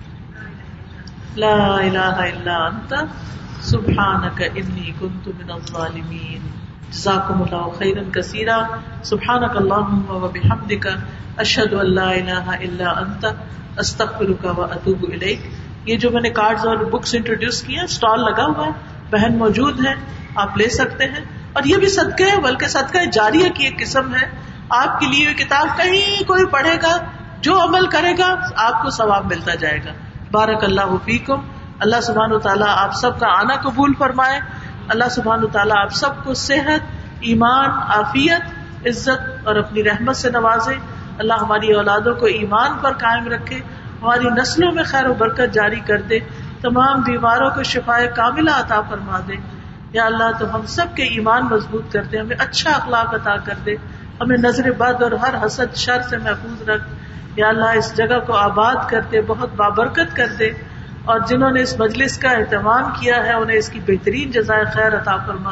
[1.38, 2.94] لا الہ الا انت،
[3.62, 6.50] سبحانک انی کنت من الظالمین۔
[6.92, 8.68] جزاکم اللہ خیرا کثیرا۔
[9.04, 10.88] سبحانک اللہم و بحمدک،
[11.38, 13.26] اشہد ان لا الہ الا انت۔
[13.80, 15.50] استغفرک و اتوب الیک۔
[15.86, 18.72] یہ جو میں نے کارڈز اور بکس انٹروڈیوس کیا اسٹال لگا ہوا ہے،
[19.10, 19.94] بہن موجود ہے
[20.36, 24.16] آپ لے سکتے ہیں۔ اور یہ بھی صدقے ہے، بلکہ صدقہ جاریہ کی ایک قسم
[24.16, 24.30] ہے۔
[24.70, 26.98] آپ کے لیے کتاب کہیں کوئی پڑھے گا،
[27.42, 29.92] جو عمل کرے گا، آپ کو ثواب ملتا جائے گا۔
[30.32, 31.40] بارک اللہ فیکم۔
[31.80, 34.40] اللہ سبحان و تعالیٰ آپ سب کا آنا قبول فرمائے۔
[34.88, 36.80] اللہ سبحان تعالیٰ آپ سب کو صحت،
[37.20, 38.42] ایمان، عافیت،
[38.88, 43.56] عزت اور اپنی رحمت سے نوازے۔ اللہ ہماری اولادوں کو ایمان پر قائم رکھے،
[44.02, 46.20] ہماری نسلوں میں خیر و برکت جاری کر دے،
[46.62, 49.34] تمام بیماروں کو شفا کاملہ عطا فرما دے۔
[49.94, 53.54] یا اللہ تو ہم سب کے ایمان مضبوط کر دے، ہمیں اچھا اخلاق عطا کر
[53.66, 53.76] دے۔
[54.22, 56.84] ہمیں نظر بد اور ہر حسد شر سے محفوظ رکھ۔
[57.36, 60.52] یا اللہ، اس جگہ کو آباد کر دے، بہت بابرکت کر دے۔
[61.06, 64.96] اور جنہوں نے اس مجلس کا اہتمام کیا ہے، انہیں اس کی بہترین جزائے خیر
[64.96, 65.52] عطا فرما۔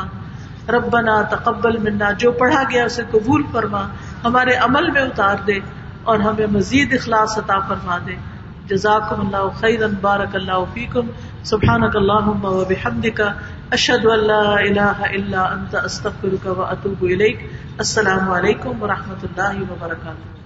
[0.69, 3.87] ربنا تقبل منا، جو پڑھا گیا اسے قبول فرما،
[4.23, 5.59] ہمارے عمل میں اتار دے
[6.03, 8.15] اور ہمیں مزید اخلاص عطا فرما دے۔
[8.67, 11.07] جزاکم اللہ خیر بارک اللہ فیکم۔
[11.43, 13.21] سبحانک اللہم و بحمدک۔
[13.71, 17.47] اشہد ان لا الہ الا انت، استغفرک و اتوب الیک۔
[17.77, 20.36] السلام علیکم و رحمۃ اللہ وبرکاتہ۔